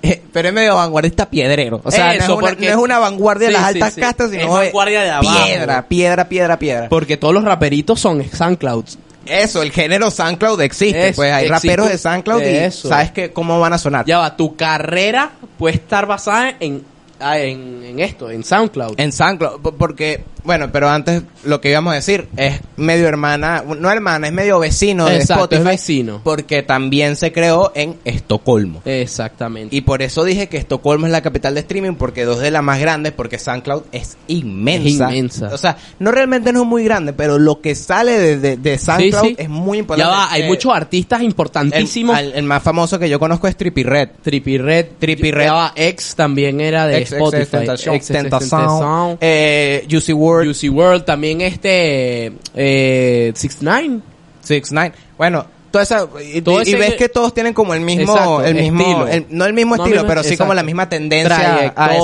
Eh, 0.00 0.22
pero 0.32 0.48
es 0.48 0.54
medio 0.54 0.76
vanguardista 0.76 1.28
piedrero. 1.28 1.80
O 1.84 1.90
sea, 1.90 2.14
Eso, 2.14 2.28
no, 2.28 2.32
es 2.34 2.38
una, 2.38 2.48
porque- 2.50 2.66
no 2.66 2.70
es 2.70 2.76
una 2.78 2.98
vanguardia 3.00 3.48
de 3.48 3.54
Sí, 3.54 3.60
las 3.60 3.68
altas 3.68 3.94
sí. 3.94 4.00
castas, 4.00 4.26
Es 4.32 4.40
sino 4.40 4.56
de 4.58 4.64
vanguardia 4.66 5.02
de 5.02 5.10
abajo. 5.10 5.44
piedra, 5.44 5.88
piedra, 5.88 6.28
piedra, 6.28 6.58
piedra. 6.58 6.88
porque 6.88 7.16
todos 7.16 7.34
los 7.34 7.44
raperitos 7.44 8.00
son 8.00 8.24
SoundCloud. 8.24 8.84
Eso, 9.26 9.62
el 9.62 9.70
género 9.70 10.10
SoundCloud 10.10 10.60
existe. 10.62 11.08
Es- 11.08 11.16
pues 11.16 11.32
hay 11.32 11.46
existe. 11.46 11.68
raperos 11.68 11.88
de 11.90 11.98
SoundCloud 11.98 12.42
y 12.42 12.56
Eso. 12.56 12.88
sabes 12.88 13.10
que 13.12 13.32
cómo 13.32 13.60
van 13.60 13.72
a 13.72 13.78
sonar. 13.78 14.04
Ya 14.06 14.18
va, 14.18 14.36
tu 14.36 14.56
carrera 14.56 15.30
puede 15.58 15.76
estar 15.76 16.06
basada 16.06 16.54
en 16.60 16.84
ah, 17.20 17.38
en, 17.38 17.82
en 17.84 18.00
esto, 18.00 18.30
en 18.30 18.42
SoundCloud. 18.42 18.94
En 18.98 19.12
SoundCloud, 19.12 19.60
po- 19.60 19.72
porque, 19.72 20.24
bueno, 20.44 20.70
pero 20.72 20.88
antes 20.88 21.22
lo 21.44 21.60
que 21.60 21.70
íbamos 21.70 21.92
a 21.92 21.96
decir 21.96 22.28
es 22.36 22.60
medio 22.76 23.06
hermana, 23.08 23.62
no 23.78 23.90
hermana, 23.90 24.26
es 24.28 24.32
medio 24.32 24.58
vecino 24.58 25.06
de 25.06 25.18
Spotify. 25.18 25.56
es 25.60 25.64
vecino. 25.64 26.20
Porque 26.24 26.62
también 26.62 27.16
se 27.16 27.32
creó 27.32 27.72
en 27.74 27.96
Estocolmo. 28.04 28.82
Exactamente. 28.84 29.74
Y 29.74 29.80
por 29.82 30.02
eso 30.02 30.24
dije 30.24 30.48
que 30.48 30.56
Estocolmo 30.56 31.06
es 31.06 31.12
la 31.12 31.22
capital 31.22 31.54
de 31.54 31.60
streaming, 31.60 31.94
porque 31.94 32.24
dos 32.24 32.38
de 32.40 32.50
las 32.50 32.62
más 32.62 32.78
grandes, 32.80 33.12
porque 33.12 33.38
SoundCloud 33.38 33.82
es 33.92 34.16
inmensa. 34.28 34.88
Es 35.08 35.10
inmensa. 35.14 35.48
O 35.52 35.58
sea, 35.58 35.76
no 35.98 36.10
realmente 36.12 36.52
no 36.52 36.62
es 36.62 36.66
muy 36.68 36.84
grande, 36.84 37.12
pero 37.12 37.38
lo 37.38 37.60
que 37.60 37.74
sale 37.74 38.18
de, 38.18 38.38
de, 38.38 38.56
de 38.56 38.78
SoundCloud 38.78 39.22
Sí, 39.22 39.28
sí. 39.30 39.36
es 39.38 39.48
muy 39.48 39.78
importante. 39.78 40.10
Ya 40.10 40.16
va, 40.16 40.30
hay 40.32 40.42
Eh, 40.42 40.46
muchos 40.46 40.72
artistas 40.74 41.20
el, 41.20 41.26
importantísimos. 41.26 42.16
al- 42.16 42.32
el 42.32 42.44
más 42.44 42.62
famoso 42.62 42.98
que 42.98 43.08
yo 43.08 43.18
conozco 43.18 43.46
es 43.48 43.56
Trippy 43.56 43.82
Red. 43.82 44.08
Trippy 44.22 44.58
Red. 44.58 44.86
Trippie 44.98 45.32
Red. 45.32 45.44
Ya 45.44 45.52
va, 45.52 45.72
X 45.74 46.14
también 46.16 46.60
era 46.60 46.86
de 46.86 46.98
Ex- 46.98 47.12
ex- 47.12 47.20
Spotify. 47.20 47.40
Ex- 47.42 47.50
Ex- 47.50 47.50
Tentación, 47.50 47.94
Extentación. 47.96 49.18
eh, 49.20 49.86
Juicy 49.90 50.12
WRLD, 50.30 50.44
Juicy 50.46 50.68
World, 50.68 51.04
también 51.04 51.40
este 51.40 52.32
eh, 52.54 53.32
Six 53.34 53.62
Nine. 53.62 54.00
Six 54.42 54.72
Nine. 54.72 54.92
Bueno, 55.18 55.46
toda 55.70 55.84
esa 55.84 56.06
y, 56.34 56.40
Todo 56.42 56.62
y- 56.62 56.74
ves 56.74 56.94
que 56.94 57.08
todos 57.08 57.32
tienen 57.34 57.52
como 57.54 57.74
el 57.74 57.80
mismo, 57.80 58.12
Exacto, 58.12 58.42
el 58.44 58.54
mismo, 58.54 58.80
estilo. 58.80 59.08
el- 59.08 59.26
no 59.30 59.44
el 59.44 59.52
mismo 59.52 59.76
No, 59.76 59.84
estilo, 59.84 60.02
mismo- 60.02 60.08
pero 60.08 60.22
sí 60.22 60.36
como 60.36 60.54
la 60.54 60.62
misma 60.62 60.88
tendencia 60.88 61.72
a 61.76 61.96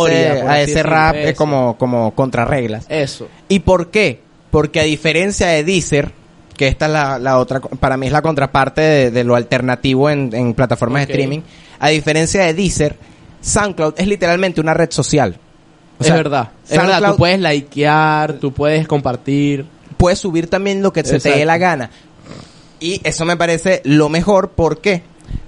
ese, 0.62 0.81
a 0.81 0.83
rap 0.83 1.15
eh, 1.17 1.29
eso. 1.31 1.37
como, 1.37 1.77
como 1.79 2.15
contrarreglas. 2.15 2.87
Eso. 2.89 3.29
¿Y 3.49 3.61
por 3.61 3.91
qué? 3.91 4.21
Porque 4.51 4.81
a 4.81 4.85
diferencia 4.85 5.49
de 5.49 5.65
Deezer, 5.65 6.12
que 6.57 6.69
esta 6.69 6.87
es 6.87 6.93
la, 6.93 7.19
la 7.19 7.39
otra, 7.39 7.61
para 7.61 7.97
mí 7.97 8.07
es 8.07 8.12
la 8.12 8.23
contraparte 8.23 8.81
de, 8.81 9.11
de 9.11 9.25
lo 9.25 9.35
alternativo 9.35 10.09
en, 10.11 10.35
en 10.35 10.55
plataformas 10.55 11.07
de 11.07 11.12
streaming, 11.12 11.41
a 11.79 11.89
diferencia 11.89 12.43
de 12.45 12.55
Deezer, 12.55 12.97
SoundCloud 13.43 13.95
es 13.99 14.07
literalmente 14.07 14.61
una 14.61 14.73
red 14.75 14.91
social. 14.91 15.39
O 15.99 16.05
es 16.05 16.13
verdad. 16.13 16.51
Es 16.69 16.77
verdad, 16.77 17.11
tú 17.13 17.17
puedes 17.17 17.41
likear, 17.41 18.35
tú 18.35 18.53
puedes 18.53 18.87
compartir. 18.87 19.67
puedes 19.97 20.19
subir 20.19 20.49
también 20.49 20.83
lo 20.83 20.93
que 20.93 21.05
se 21.05 21.19
te 21.19 21.31
dé 21.31 21.45
la 21.45 21.59
gana. 21.59 21.91
Y 22.81 23.01
eso 23.05 23.25
me 23.25 23.37
parece 23.37 23.81
lo 23.85 24.09
mejor, 24.09 24.51
¿por 24.51 24.81
qué? 24.81 25.03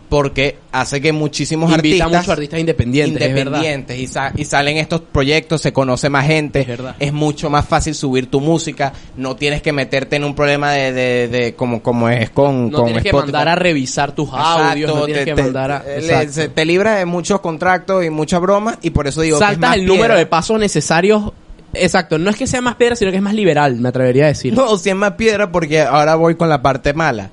Porque 0.09 0.57
hace 0.73 1.03
que 1.03 1.12
muchísimos 1.12 1.71
Invita 1.71 2.05
artistas 2.05 2.09
muchos 2.23 2.29
artistas 2.33 2.61
independientes, 2.61 3.29
independientes 3.29 3.99
y, 3.99 4.07
sa- 4.07 4.33
y 4.35 4.44
salen 4.47 4.79
estos 4.79 5.03
proyectos, 5.03 5.61
se 5.61 5.73
conoce 5.75 6.09
más 6.09 6.27
gente, 6.27 6.66
Es 6.99 7.12
mucho 7.12 7.51
más 7.51 7.66
fácil 7.66 7.94
subir 7.94 8.31
tu 8.31 8.40
música, 8.40 8.94
no 9.18 9.37
tienes 9.37 9.61
que 9.61 9.71
meterte 9.73 10.16
en 10.16 10.25
un 10.25 10.35
problema 10.35 10.73
de, 10.73 10.92
de, 10.92 11.29
de 11.29 11.55
como, 11.55 11.83
como 11.83 12.09
es 12.09 12.31
con, 12.31 12.71
No 12.71 12.79
con 12.79 12.85
tienes 12.87 13.03
que 13.03 13.12
mandar 13.12 13.49
a 13.49 13.55
revisar 13.55 14.12
tus 14.12 14.31
audios, 14.33 14.94
no 14.94 15.05
tienes 15.05 15.25
te, 15.25 15.31
que 15.31 15.35
te- 15.37 15.42
mandar 15.42 15.71
a... 15.73 15.83
le- 15.85 15.97
Exacto. 15.99 16.33
se- 16.33 16.49
te 16.49 16.64
libra 16.64 16.94
de 16.97 17.05
muchos 17.05 17.40
contratos 17.40 18.03
y 18.03 18.09
muchas 18.09 18.40
bromas 18.40 18.79
y 18.81 18.88
por 18.90 19.07
eso 19.07 19.21
digo 19.21 19.38
que 19.38 19.44
es 19.44 19.49
Saltas 19.51 19.61
más 19.71 19.77
el 19.77 19.85
número 19.87 20.16
de 20.16 20.25
pasos 20.25 20.59
necesarios. 20.59 21.33
Exacto, 21.75 22.18
no 22.18 22.31
es 22.31 22.37
que 22.37 22.47
sea 22.47 22.62
más 22.62 22.77
piedra, 22.77 22.97
sino 22.97 23.11
que 23.11 23.18
es 23.18 23.23
más 23.23 23.35
liberal, 23.35 23.77
me 23.77 23.90
atrevería 23.90 24.25
a 24.25 24.29
decir. 24.29 24.55
No, 24.55 24.79
si 24.79 24.88
es 24.88 24.97
más 24.97 25.12
piedra 25.12 25.53
porque 25.53 25.83
ahora 25.83 26.14
voy 26.14 26.35
con 26.35 26.49
la 26.49 26.62
parte 26.62 26.94
mala. 26.94 27.29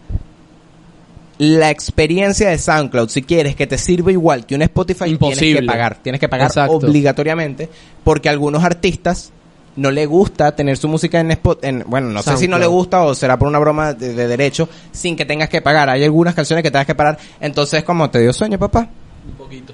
La 1.38 1.70
experiencia 1.70 2.50
de 2.50 2.58
SoundCloud, 2.58 3.10
si 3.10 3.22
quieres 3.22 3.56
que 3.56 3.68
te 3.68 3.78
sirva 3.78 4.12
igual 4.12 4.46
que 4.46 4.56
un 4.56 4.62
Spotify, 4.62 5.00
tienes 5.00 5.22
Imposible. 5.22 5.60
que 5.62 5.66
pagar. 5.68 5.98
Tienes 6.02 6.20
que 6.22 6.30
pagar 6.30 6.48
Exacto. 6.48 6.74
obligatoriamente 6.74 7.70
porque 8.04 8.30
a 8.30 8.32
algunos 8.32 8.64
artistas 8.64 9.32
no 9.76 9.92
le 9.92 10.06
gusta 10.06 10.56
tener 10.56 10.78
su 10.78 10.88
música 10.88 11.20
en 11.20 11.32
Spotify. 11.32 11.84
Bueno, 11.86 12.10
no 12.10 12.24
sé 12.24 12.38
si 12.38 12.48
no 12.48 12.58
le 12.58 12.68
gusta 12.68 13.04
o 13.04 13.14
será 13.14 13.38
por 13.38 13.50
una 13.50 13.60
broma 13.60 13.94
de, 13.94 14.14
de 14.14 14.28
derecho 14.28 14.70
sin 14.94 15.18
que 15.18 15.26
tengas 15.26 15.50
que 15.50 15.62
pagar. 15.62 15.90
Hay 15.90 16.04
algunas 16.06 16.34
canciones 16.34 16.64
que 16.64 16.72
tengas 16.72 16.88
que 16.88 16.96
pagar. 16.96 17.18
Entonces, 17.42 17.84
como 17.84 18.10
te 18.10 18.20
dio 18.20 18.32
sueño, 18.32 18.58
papá. 18.58 18.88
Un 19.28 19.34
poquito. 19.34 19.74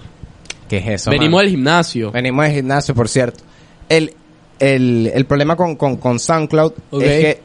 ¿Qué 0.67 0.77
es 0.77 0.87
eso? 0.87 1.11
Venimos 1.11 1.33
mano? 1.33 1.41
del 1.41 1.49
gimnasio. 1.49 2.11
Venimos 2.11 2.45
del 2.45 2.55
gimnasio, 2.55 2.95
por 2.95 3.07
cierto. 3.07 3.43
El, 3.87 4.15
el, 4.57 5.11
el 5.13 5.25
problema 5.25 5.55
con, 5.55 5.75
con, 5.75 5.97
con 5.97 6.19
SoundCloud 6.19 6.73
es 6.93 6.99
que 7.01 7.41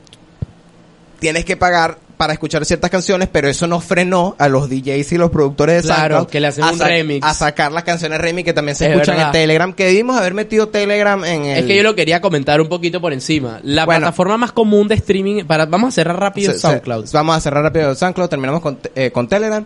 tienes 1.18 1.44
que 1.44 1.56
pagar 1.56 1.98
para 2.16 2.32
escuchar 2.32 2.64
ciertas 2.64 2.90
canciones, 2.90 3.28
pero 3.30 3.48
eso 3.48 3.66
no 3.66 3.78
frenó 3.80 4.34
a 4.38 4.48
los 4.48 4.70
DJs 4.70 5.12
y 5.12 5.18
los 5.18 5.30
productores 5.30 5.82
de 5.82 5.88
Claro, 5.88 6.14
SoundCloud 6.16 6.30
que 6.32 6.40
le 6.40 6.46
hacen 6.46 6.64
a, 6.64 6.72
un 6.72 6.78
remix. 6.78 7.26
a 7.26 7.34
sacar 7.34 7.72
las 7.72 7.84
canciones 7.84 8.18
remix 8.20 8.46
que 8.46 8.52
también 8.54 8.74
se 8.74 8.86
Es 8.86 8.92
escuchan 8.92 9.16
verdad. 9.16 9.28
en 9.28 9.32
Telegram, 9.32 9.72
que 9.74 9.84
debimos 9.84 10.16
haber 10.16 10.32
metido 10.32 10.68
Telegram 10.68 11.22
en 11.24 11.44
el... 11.44 11.58
Es 11.58 11.64
que 11.66 11.76
yo 11.76 11.82
lo 11.82 11.94
quería 11.94 12.20
comentar 12.22 12.60
un 12.60 12.68
poquito 12.68 13.00
por 13.02 13.12
encima. 13.12 13.60
La 13.62 13.84
Bueno. 13.84 14.00
plataforma 14.00 14.38
más 14.38 14.52
común 14.52 14.88
de 14.88 14.94
streaming, 14.94 15.44
para 15.44 15.66
vamos 15.66 15.88
a 15.88 15.90
cerrar 15.92 16.18
rápido 16.18 16.52
Se- 16.52 16.58
se- 16.58 16.66
SoundCloud. 16.66 17.06
vamos 17.12 17.36
a 17.36 17.40
cerrar 17.40 17.62
rápido 17.62 17.94
SoundCloud, 17.94 18.28
terminamos 18.28 18.62
con, 18.62 18.78
eh, 18.94 19.10
con 19.10 19.28
Telegram 19.28 19.64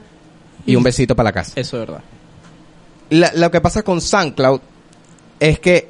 y 0.67 0.75
un 0.75 0.83
besito 0.83 1.15
para 1.15 1.29
la 1.29 1.33
casa. 1.33 1.53
Eso 1.55 1.81
es 1.81 1.87
verdad. 1.87 2.03
La- 3.11 3.33
lo 3.35 3.51
que 3.51 3.61
pasa 3.61 3.83
con 3.83 4.01
SoundCloud 4.01 4.61
es 5.39 5.59
que, 5.61 5.89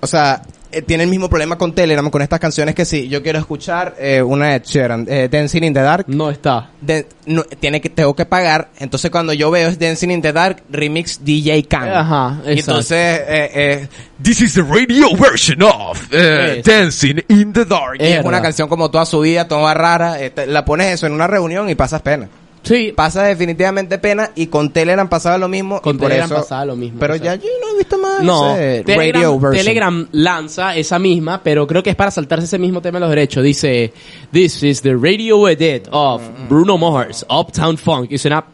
o 0.00 0.06
sea, 0.06 0.42
eh, 0.72 0.82
tiene 0.82 1.04
el 1.04 1.10
mismo 1.10 1.28
problema 1.28 1.56
con 1.56 1.72
Telegram, 1.74 2.08
con 2.10 2.22
estas 2.22 2.40
canciones 2.40 2.74
que 2.74 2.84
sí, 2.84 3.08
yo 3.08 3.22
quiero 3.22 3.38
escuchar 3.38 3.94
eh, 3.98 4.22
una 4.22 4.48
de 4.52 4.60
Sheeran, 4.64 5.06
eh, 5.08 5.28
Dancing 5.30 5.62
in 5.64 5.74
the 5.74 5.80
Dark, 5.80 6.04
No 6.08 6.30
está. 6.30 6.70
de- 6.80 7.06
no, 7.26 7.42
tiene 7.44 7.80
que, 7.80 7.90
tengo 7.90 8.14
que 8.16 8.24
pagar, 8.26 8.68
entonces 8.78 9.10
cuando 9.10 9.32
yo 9.32 9.50
veo 9.50 9.68
es 9.68 9.78
Dancing 9.78 10.10
in 10.10 10.22
the 10.22 10.32
Dark, 10.32 10.62
remix 10.70 11.24
DJ 11.24 11.62
Khan. 11.64 11.88
Ajá, 11.88 12.36
Y 12.46 12.50
exacto. 12.52 12.70
entonces, 12.70 13.20
eh, 13.28 13.50
eh, 13.54 13.88
This 14.22 14.40
is 14.40 14.54
the 14.54 14.62
radio 14.62 15.14
version 15.16 15.62
of 15.62 16.12
Es. 16.12 16.64
Dancing 16.64 17.20
in 17.28 17.52
the 17.52 17.64
Dark. 17.64 18.00
y 18.00 18.04
es 18.06 18.24
una 18.24 18.42
canción 18.42 18.68
como 18.68 18.90
toda 18.90 19.04
su 19.06 19.20
vida, 19.20 19.46
toda 19.46 19.72
rara, 19.74 20.20
eh, 20.20 20.30
te- 20.30 20.46
la 20.46 20.64
pones 20.64 20.94
eso 20.94 21.06
en 21.06 21.12
una 21.12 21.26
reunión 21.26 21.68
y 21.70 21.74
pasas 21.74 22.02
pena. 22.02 22.28
Sí. 22.68 22.92
Pasa 22.94 23.24
definitivamente 23.24 23.98
pena 23.98 24.30
y 24.34 24.46
con 24.48 24.70
Telegram 24.72 25.08
pasaba 25.08 25.38
lo 25.38 25.48
mismo. 25.48 25.80
Con 25.80 25.96
y 25.96 25.98
por 25.98 26.08
Telegram 26.08 26.26
eso- 26.30 26.40
pasaba 26.42 26.64
lo 26.66 26.76
mismo, 26.76 26.98
Pero 27.00 27.14
exacto. 27.14 27.44
ya 27.44 27.50
yo 27.50 27.58
no 27.60 27.74
he 27.74 27.78
visto 27.78 27.98
más 27.98 28.22
No, 28.22 28.54
ese 28.56 28.84
Telegram, 28.84 29.14
radio 29.22 29.38
version. 29.40 29.64
Telegram 29.64 30.08
lanza 30.12 30.76
esa 30.76 30.98
misma, 30.98 31.42
pero 31.42 31.66
creo 31.66 31.82
que 31.82 31.90
es 31.90 31.96
para 31.96 32.10
saltarse 32.10 32.44
ese 32.44 32.58
mismo 32.58 32.80
tema 32.82 32.98
de 32.98 33.00
los 33.00 33.10
derechos. 33.10 33.42
Dice, 33.42 33.92
This 34.32 34.62
is 34.62 34.82
the 34.82 34.94
radio 34.94 35.48
edit 35.48 35.88
of 35.90 36.20
Mm, 36.22 36.48
Bruno 36.48 36.76
Mars, 36.78 37.24
Uptown 37.30 37.78
Funk. 37.78 38.12
Y 38.12 38.18
suena... 38.18 38.44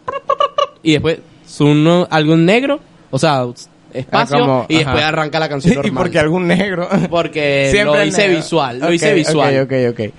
Y 0.83 0.93
después 0.93 1.19
suena 1.47 2.03
algo 2.11 2.35
en 2.35 2.45
negro, 2.45 2.81
o 3.11 3.19
sea, 3.19 3.45
espacio, 3.93 4.37
Ah, 4.37 4.41
como- 4.41 4.67
y 4.69 4.77
después 4.77 4.97
ajá. 4.99 5.09
arranca 5.09 5.39
la 5.41 5.49
canción 5.49 5.73
¿Y 5.75 5.77
normal. 5.77 6.03
porque 6.05 6.19
algún 6.19 6.47
negro? 6.47 6.89
Porque 7.11 7.69
Siempre 7.73 7.99
lo 8.01 8.05
hice 8.05 8.23
negro. 8.29 8.37
visual, 8.37 8.79
lo 8.81 8.87
Ok, 8.87 8.93
hice 8.93 9.15
visual. 9.15 9.61
Ok, 9.63 9.73
ok, 9.73 10.01
ok. 10.01 10.15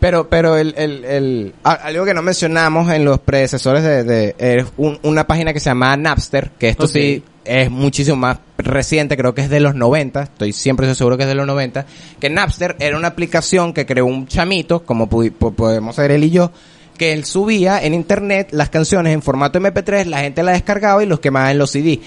Pero, 0.00 0.28
pero 0.30 0.56
el, 0.56 0.74
el, 0.78 1.04
el, 1.04 1.54
algo 1.62 2.04
que 2.06 2.14
no 2.14 2.22
mencionamos 2.22 2.90
en 2.90 3.04
los 3.04 3.18
predecesores 3.20 3.82
de, 3.82 4.02
de 4.04 4.34
es 4.38 4.64
un- 4.78 4.98
una 5.02 5.26
página 5.26 5.52
que 5.52 5.60
se 5.60 5.68
llama 5.70 5.94
Napster, 5.96 6.50
que 6.58 6.68
esto 6.70 6.86
sí 6.88 7.22
es 7.44 7.70
muchísimo 7.70 8.16
más 8.16 8.38
reciente, 8.58 9.16
creo 9.16 9.34
que 9.34 9.42
es 9.42 9.50
de 9.50 9.60
los 9.60 9.74
90, 9.74 10.22
estoy 10.22 10.52
siempre 10.52 10.92
seguro 10.94 11.16
que 11.16 11.24
es 11.24 11.28
de 11.28 11.34
los 11.34 11.46
90, 11.46 11.84
que 12.18 12.30
Napster 12.30 12.76
era 12.78 12.96
una 12.96 13.08
aplicación 13.08 13.72
que 13.74 13.84
creó 13.86 14.06
un 14.06 14.26
chamito, 14.26 14.84
como 14.84 15.08
podemos 15.08 15.96
ser 15.96 16.10
él 16.12 16.24
y 16.24 16.30
yo, 16.30 16.50
que 16.96 17.12
él 17.12 17.24
subía 17.24 17.82
en 17.82 17.94
internet 17.94 18.48
las 18.52 18.68
canciones 18.70 19.12
en 19.14 19.22
formato 19.22 19.58
MP3, 19.58 20.04
la 20.06 20.20
gente 20.20 20.42
las 20.42 20.54
descargaba 20.54 21.02
y 21.02 21.06
los 21.06 21.20
quemaba 21.20 21.50
en 21.50 21.58
los 21.58 21.70
CD. 21.70 22.00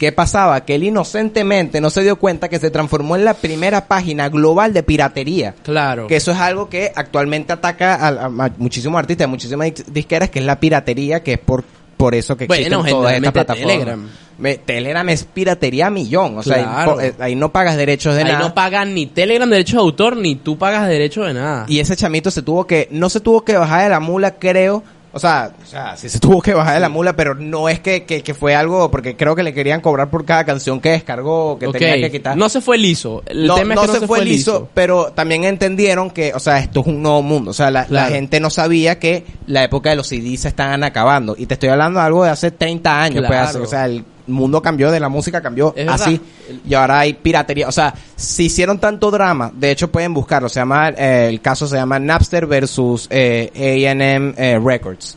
¿Qué 0.00 0.12
pasaba? 0.12 0.64
Que 0.64 0.76
él 0.76 0.84
inocentemente 0.84 1.78
no 1.80 1.90
se 1.90 2.02
dio 2.02 2.16
cuenta 2.16 2.48
que 2.48 2.58
se 2.58 2.70
transformó 2.70 3.16
en 3.16 3.24
la 3.26 3.34
primera 3.34 3.86
página 3.86 4.30
global 4.30 4.72
de 4.72 4.82
piratería. 4.82 5.54
Claro. 5.62 6.06
Que 6.06 6.16
eso 6.16 6.32
es 6.32 6.38
algo 6.38 6.70
que 6.70 6.90
actualmente 6.96 7.52
ataca 7.52 7.94
a, 7.96 8.08
a- 8.08 8.24
a 8.24 8.50
muchísimos 8.56 8.98
artistas, 8.98 9.26
a 9.26 9.28
muchísimas 9.28 9.68
dis- 9.68 9.84
disqueras, 9.84 10.30
que 10.30 10.38
es 10.38 10.44
la 10.46 10.58
piratería, 10.58 11.22
que 11.22 11.34
es 11.34 11.38
por, 11.38 11.64
por 11.98 12.14
eso 12.14 12.34
que 12.34 12.46
Bueno, 12.46 12.78
existen 12.80 12.90
todas 12.96 13.12
estas 13.12 13.32
plataformas. 13.32 13.72
Telegram. 13.74 14.08
Me- 14.38 14.56
Telegram 14.56 15.06
es 15.10 15.24
piratería 15.24 15.88
a 15.88 15.90
millón, 15.90 16.38
o 16.38 16.42
sea, 16.42 16.56
ahí 16.56 16.62
Claro. 16.62 17.00
eh, 17.02 17.14
ahí, 17.18 17.36
no 17.36 17.52
pagas 17.52 17.76
derechos 17.76 18.14
de 18.14 18.22
Ahí 18.22 18.32
nada. 18.32 18.38
no 18.38 18.54
pagan 18.54 18.94
ni 18.94 19.04
Telegram 19.04 19.50
derecho 19.50 19.76
de 19.76 19.82
autor, 19.82 20.16
ni 20.16 20.34
tú 20.36 20.56
pagas 20.56 20.88
derecho 20.88 21.24
de 21.24 21.34
nada. 21.34 21.66
y 21.68 21.78
ese 21.78 21.94
chamito 21.94 22.30
se 22.30 22.40
tuvo 22.40 22.66
que, 22.66 22.88
no 22.90 23.10
se 23.10 23.20
tuvo 23.20 23.44
que 23.44 23.54
bajar 23.58 23.82
de 23.82 23.90
la 23.90 24.00
mula, 24.00 24.36
creo. 24.36 24.82
O 25.12 25.18
sea, 25.18 25.50
o 25.62 25.66
sea, 25.66 25.96
sí 25.96 26.08
se 26.08 26.20
tuvo 26.20 26.40
que 26.40 26.54
bajar 26.54 26.74
de 26.74 26.80
la 26.80 26.88
mula, 26.88 27.16
pero 27.16 27.34
no 27.34 27.68
es 27.68 27.80
que, 27.80 28.04
que, 28.04 28.22
que 28.22 28.32
fue 28.34 28.54
algo, 28.54 28.90
porque 28.90 29.16
creo 29.16 29.34
que 29.34 29.42
le 29.42 29.52
querían 29.52 29.80
cobrar 29.80 30.08
por 30.08 30.24
cada 30.24 30.44
canción 30.44 30.80
que 30.80 30.90
descargó, 30.90 31.58
que 31.58 31.68
tenía 31.68 31.96
que 32.00 32.10
quitar. 32.10 32.36
No 32.36 32.48
se 32.48 32.60
fue 32.60 32.78
liso. 32.78 33.22
El 33.26 33.46
no, 33.46 33.56
tema 33.56 33.74
es 33.74 33.80
no 33.80 33.92
que 33.92 34.00
se, 34.00 34.06
fue 34.06 34.24
liso, 34.24 34.68
pero 34.72 35.12
también 35.12 35.44
entendieron 35.44 36.10
que, 36.10 36.32
o 36.32 36.38
sea, 36.38 36.58
esto 36.60 36.80
es 36.80 36.86
un 36.86 37.02
nuevo 37.02 37.22
mundo. 37.22 37.50
O 37.50 37.54
sea, 37.54 37.70
la, 37.70 37.84
gente 38.06 38.40
no 38.40 38.50
sabía 38.50 38.98
que 38.98 39.24
la 39.46 39.64
época 39.64 39.90
de 39.90 39.96
los 39.96 40.06
CDs 40.08 40.40
se 40.40 40.48
estaban 40.48 40.84
acabando. 40.84 41.34
Y 41.36 41.46
te 41.46 41.54
estoy 41.54 41.70
hablando 41.70 41.98
de 42.00 42.06
algo 42.06 42.24
de 42.24 42.30
hace 42.30 42.50
30 42.52 43.02
años. 43.02 43.24
pues, 43.26 43.38
hace- 43.38 43.58
o 43.58 43.66
sea, 43.66 43.86
el 43.86 44.04
mundo 44.26 44.62
cambió 44.62 44.90
de 44.90 45.00
la 45.00 45.08
música, 45.08 45.40
cambió 45.40 45.74
Es 45.76 45.86
verdad. 45.86 45.94
así. 45.94 46.20
Y 46.68 46.74
ahora 46.74 47.00
hay 47.00 47.14
piratería. 47.14 47.68
O 47.68 47.72
sea, 47.72 47.94
si 48.16 48.44
hicieron 48.44 48.78
tanto 48.78 49.10
drama, 49.10 49.50
de 49.54 49.70
hecho 49.70 49.90
pueden 49.90 50.14
buscarlo. 50.14 50.48
Se 50.48 50.60
llama, 50.60 50.90
eh, 50.90 51.26
el 51.28 51.40
caso 51.40 51.66
se 51.66 51.76
llama 51.76 51.98
Napster 51.98 52.46
versus 52.46 53.06
eh, 53.10 53.86
A&M 53.88 54.34
eh, 54.36 54.60
Records. 54.62 55.16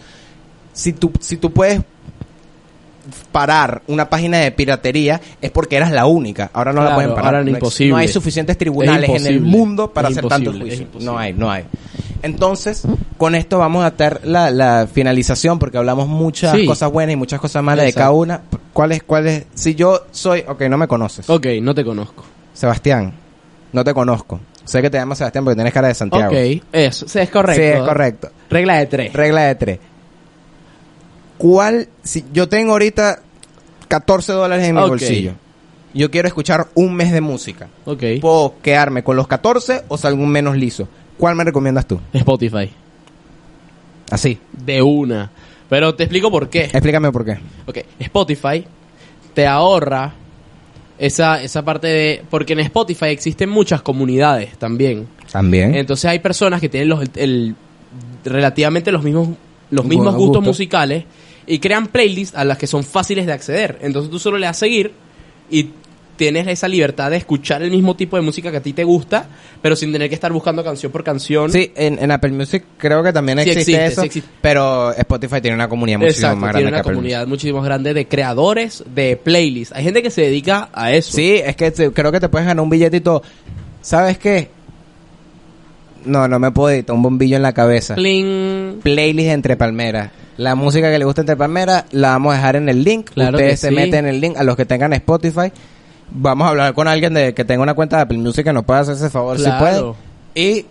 Si 0.74 0.94
tú, 0.94 1.12
si 1.20 1.38
tú 1.38 1.52
puedes 1.52 1.82
parar 3.32 3.82
una 3.88 4.10
página 4.10 4.38
de 4.40 4.52
piratería 4.52 5.20
es 5.42 5.52
porque 5.52 5.76
eras 5.76 5.92
la 5.92 6.06
única. 6.06 6.50
Ahora 6.54 6.72
no 6.72 6.84
la 6.84 6.96
pueden 6.96 7.12
parar. 7.12 7.36
ahora 7.36 7.44
No 7.44 7.50
imposible. 7.52 7.92
No 7.92 7.98
hay 7.98 8.08
suficientes 8.08 8.58
tribunales 8.58 9.10
en 9.10 9.28
el 9.28 9.42
mundo 9.42 9.92
para 9.92 10.08
hacer 10.08 10.26
tantos 10.28 10.58
juicios. 10.58 10.90
No 11.02 11.18
hay, 11.18 11.34
no 11.34 11.52
hay. 11.52 11.66
Entonces, 12.24 12.84
con 13.18 13.36
esto 13.36 13.60
vamos 13.60 13.84
a 13.86 13.92
dar 13.92 14.22
la, 14.24 14.50
la 14.50 14.88
finalización 14.92 15.60
porque 15.60 15.78
hablamos 15.78 16.08
muchas 16.08 16.54
Sí. 16.58 16.66
cosas 16.66 16.92
buenas 16.92 17.14
y 17.14 17.18
muchas 17.18 17.40
cosas 17.40 17.62
malas 17.64 17.86
de 17.86 17.94
cada 17.94 18.12
una. 18.12 18.42
¿Cuál 18.74 18.94
es, 18.94 19.04
cuál 19.04 19.28
es? 19.28 19.46
Si 19.54 19.76
yo 19.76 20.06
soy, 20.12 20.44
ok, 20.48 20.62
no 20.64 20.78
me 20.78 20.88
conoces. 20.88 21.30
Ok, 21.30 21.46
no 21.62 21.76
te 21.76 21.84
conozco. 21.84 22.24
Sebastián, 22.54 23.14
no 23.74 23.84
te 23.84 23.94
conozco. 23.94 24.40
Sé 24.64 24.82
que 24.82 24.90
te 24.90 24.98
llamas 24.98 25.18
Sebastián 25.18 25.44
porque 25.44 25.56
tienes 25.56 25.74
cara 25.74 25.90
de 25.90 25.94
Santiago. 25.96 26.32
Ok, 26.32 26.64
eso, 26.72 27.08
sí, 27.08 27.20
es 27.20 27.30
correcto. 27.30 27.62
Sí, 27.62 27.68
es 27.68 27.82
correcto. 27.82 28.30
Regla 28.50 28.78
de 28.78 28.86
tres. 28.86 29.14
Regla 29.14 29.42
de 29.44 29.56
tres. 29.56 29.80
¿Cuál, 31.38 31.90
si 32.04 32.24
yo 32.32 32.48
tengo 32.48 32.72
ahorita 32.72 33.20
14 33.90 34.32
dólares 34.32 34.66
en 34.68 34.76
mi 34.76 34.82
bolsillo, 34.82 35.34
yo 35.94 36.10
quiero 36.10 36.28
escuchar 36.28 36.68
un 36.74 36.96
mes 36.96 37.12
de 37.12 37.22
música, 37.22 37.68
ok. 37.86 38.04
¿puedo 38.22 38.56
quedarme 38.62 39.04
con 39.04 39.16
los 39.18 39.28
14 39.28 39.84
o 39.90 39.98
salgo 39.98 40.24
un 40.24 40.30
menos 40.30 40.56
liso? 40.56 40.88
¿Cuál 41.18 41.36
me 41.36 41.44
recomiendas 41.44 41.88
tú? 41.88 42.00
Spotify. 42.14 42.70
Así. 44.10 44.38
De 44.52 44.82
una. 44.82 45.32
Pero 45.70 45.96
te 45.96 46.04
explico 46.04 46.30
por 46.30 46.50
qué. 46.50 46.66
Explícame 46.66 47.12
por 47.12 47.26
qué. 47.26 47.38
Ok, 47.66 47.80
Spotify 48.00 48.66
te 49.34 49.48
ahorra 49.48 50.14
esa, 50.98 51.42
esa 51.42 51.66
parte 51.66 51.88
de... 51.88 52.24
Porque 52.30 52.54
en 52.54 52.60
Spotify 52.60 53.08
existen 53.08 53.50
muchas 53.50 53.82
comunidades 53.82 54.58
también. 54.58 55.08
También. 55.32 55.76
Entonces 55.76 56.06
hay 56.06 56.20
personas 56.20 56.62
que 56.62 56.70
tienen 56.70 56.90
los, 56.90 57.04
el, 57.16 57.56
relativamente 58.24 58.92
los 58.92 59.04
mismos, 59.04 59.30
los 59.72 59.86
mismos 59.86 60.16
gustos. 60.16 60.44
musicales 60.44 61.06
y 61.46 61.60
crean 61.60 61.88
playlists 61.88 62.38
a 62.38 62.46
las 62.46 62.58
que 62.58 62.68
son 62.68 62.84
fáciles 62.84 63.26
de 63.26 63.34
acceder. 63.34 63.80
Entonces 63.82 64.12
tú 64.12 64.20
solo 64.20 64.38
le 64.38 64.46
das 64.46 64.58
seguir 64.58 64.94
y 65.50 65.70
tienes 66.16 66.48
esa 66.48 66.68
libertad 66.68 67.10
de 67.12 67.18
escuchar 67.18 67.64
el 67.64 67.72
mismo 67.72 67.96
tipo 67.96 68.16
de 68.16 68.22
música 68.22 68.52
que 68.52 68.58
a 68.58 68.62
ti 68.62 68.74
te 68.74 68.84
gusta, 68.84 69.26
pero 69.62 69.76
sin 69.76 69.92
tener 69.92 70.10
que 70.10 70.16
estar 70.16 70.32
buscando 70.32 70.64
canción 70.64 70.92
por 70.92 71.04
canción. 71.04 71.52
Sí, 71.52 71.72
en, 71.76 71.98
en 72.02 72.12
Apple 72.12 72.32
Music 72.32 72.64
creo 72.78 73.02
que 73.04 73.12
también 73.12 73.40
Sí 73.40 73.50
existe, 73.50 73.72
existe, 73.74 73.86
eso, 73.86 74.02
sí 74.02 74.08
existe. 74.08 74.30
pero 74.42 74.92
Spotify 74.94 75.42
tiene 75.42 75.56
una 75.56 75.68
comunidad 75.68 75.98
muchísimo 76.00 76.28
Exacto, 76.28 76.40
más 76.42 76.52
tiene 76.52 76.62
grande 76.62 76.68
una 76.70 76.78
que 76.78 76.82
Apple 76.82 76.96
comunidad 76.96 77.28
muchísimo 77.28 77.58
más 77.60 77.66
grande 77.66 77.94
de 77.94 78.08
creadores 78.08 78.84
de 78.94 79.18
playlists. 79.18 79.76
Hay 79.76 79.84
gente 79.84 80.04
que 80.04 80.12
se 80.12 80.22
dedica 80.22 80.70
a 80.74 80.92
eso. 80.92 81.12
Sí, 81.14 81.42
es 81.44 81.56
que 81.56 81.72
te- 81.72 81.92
creo 81.92 82.12
que 82.12 82.20
te 82.20 82.30
puedes 82.30 82.48
ganar 82.48 82.64
un 82.64 82.70
billetito. 82.70 83.22
¿Sabes 83.82 84.18
qué? 84.18 84.50
No, 86.06 86.28
no 86.28 86.38
me 86.38 86.52
puedo 86.52 86.70
editar 86.70 86.96
un 86.96 87.02
bombillo 87.02 87.38
en 87.38 87.42
la 87.44 87.54
cabeza. 87.54 87.96
Pling. 87.96 88.80
playlist 88.84 89.30
entre 89.30 89.56
palmeras. 89.56 90.12
La 90.36 90.56
música 90.56 90.92
que 90.92 91.00
le 91.00 91.06
gusta 91.06 91.22
entre 91.22 91.36
palmeras 91.38 91.86
la 91.92 92.10
vamos 92.10 92.34
a 92.34 92.38
dejar 92.38 92.56
en 92.58 92.68
el 92.68 92.84
link. 92.84 93.12
Claro 93.12 93.38
Ustedes 93.38 93.60
se 93.60 93.70
sí. 93.70 93.76
meten 93.76 94.06
en 94.06 94.16
el 94.16 94.20
link 94.22 94.36
a 94.38 94.44
los 94.44 94.56
que 94.58 94.66
tengan 94.66 94.92
Spotify. 94.94 95.52
Vamos 96.16 96.46
a 96.46 96.50
hablar 96.50 96.74
con 96.76 96.88
alguien 96.88 97.14
de 97.14 97.34
que 97.34 97.44
tenga 97.44 97.64
una 97.64 97.74
cuenta 97.74 97.98
de 97.98 98.04
Apple 98.04 98.18
Music 98.20 98.44
que 98.46 98.54
nos 98.54 98.64
pueda 98.66 98.82
hacer 98.82 98.96
ese 98.96 99.10
favor 99.10 99.40
si 99.40 99.50
puede. 99.50 99.94
Y 100.36 100.66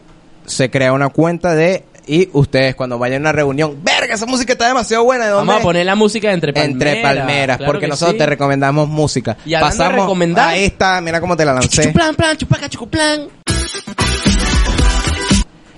se 0.47 0.71
crea 0.71 0.93
una 0.93 1.09
cuenta 1.09 1.55
de 1.55 1.85
y 2.07 2.29
ustedes 2.33 2.75
cuando 2.75 2.99
vayan 2.99 3.19
a 3.23 3.31
una 3.31 3.33
reunión, 3.33 3.79
verga, 3.83 4.15
esa 4.15 4.27
música 4.27 4.53
está 4.53 4.67
demasiado 4.69 5.05
buena, 5.05 5.25
¿de 5.25 5.31
dónde? 5.31 5.47
Vamos 5.47 5.55
a 5.55 5.59
es?" 5.59 5.65
poner 5.65 5.87
la 5.87 5.95
música 5.95 6.29
de 6.29 6.35
entre 6.35 6.53
palmeras. 6.53 6.73
entre 6.73 7.03
palmeras, 7.03 7.57
Claro 7.59 7.73
porque 7.73 7.87
que 7.87 7.91
nosotros 7.91 8.13
sí. 8.13 8.19
te 8.19 8.27
recomendamos 8.27 8.89
música. 8.89 9.37
Y 9.45 9.55
hablando 9.55 9.85
de 9.85 9.91
recomendar- 9.91 10.49
ahí 10.49 10.65
está, 10.65 11.01
mira 11.01 11.21
cómo 11.21 11.37
te 11.37 11.45
la 11.45 11.55
lancé. 11.55 11.69
Chuchuplan, 11.83 12.15
plan, 12.17 12.37
chupaca, 12.37 12.69
chucuplan. 12.69 13.29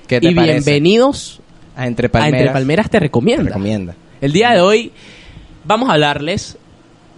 ¿Qué 0.06 0.20
te 0.20 0.30
Y 0.30 0.34
parece? 0.34 0.52
bienvenidos 0.52 1.40
a 1.76 1.86
Entre 1.86 2.06
a 2.08 2.10
Palmeras. 2.12 2.40
Entre 2.40 2.52
Palmeras 2.52 2.86
te 2.86 2.90
Te 2.92 3.00
recomienda. 3.00 3.44
recomienda. 3.44 3.94
El 4.20 4.32
día 4.32 4.50
de 4.52 4.60
hoy 4.60 4.92
vamos 5.64 5.88
a 5.90 5.94
hablarles, 5.94 6.56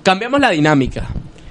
cambiamos 0.02 0.40
la 0.40 0.50
dinámica. 0.50 1.06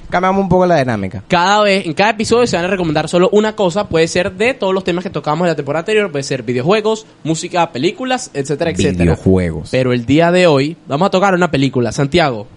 Cambiamos 0.10 0.42
un 0.42 0.50
poco 0.50 0.66
la 0.66 0.78
dinámica. 0.78 1.24
Cada 1.28 1.64
vez, 1.64 1.86
en 1.86 1.94
cada 1.94 2.12
episodio 2.12 2.48
se 2.48 2.56
van 2.56 2.66
a 2.66 2.70
recomendar 2.70 3.10
solo 3.10 3.30
una 3.32 3.56
cosa, 3.56 3.88
puede 3.90 4.08
ser 4.08 4.34
de 4.34 4.54
todos 4.54 4.74
los 4.74 4.84
temas 4.84 5.04
que 5.04 5.10
tocamos 5.10 5.46
en 5.46 5.50
la 5.50 5.56
temporada 5.56 5.82
anterior, 5.82 6.12
puede 6.12 6.24
ser 6.24 6.44
videojuegos, 6.44 7.06
música, 7.24 7.72
películas, 7.72 8.32
etcétera, 8.34 8.72
etcétera. 8.72 9.04
Videojuegos. 9.04 9.70
Pero 9.72 9.94
el 9.94 10.06
día 10.06 10.32
de 10.32 10.48
hoy 10.48 10.78
vamos 10.88 11.08
a 11.08 11.10
tocar 11.10 11.34
una 11.34 11.52
película, 11.52 11.92
Santiago. 11.92 12.48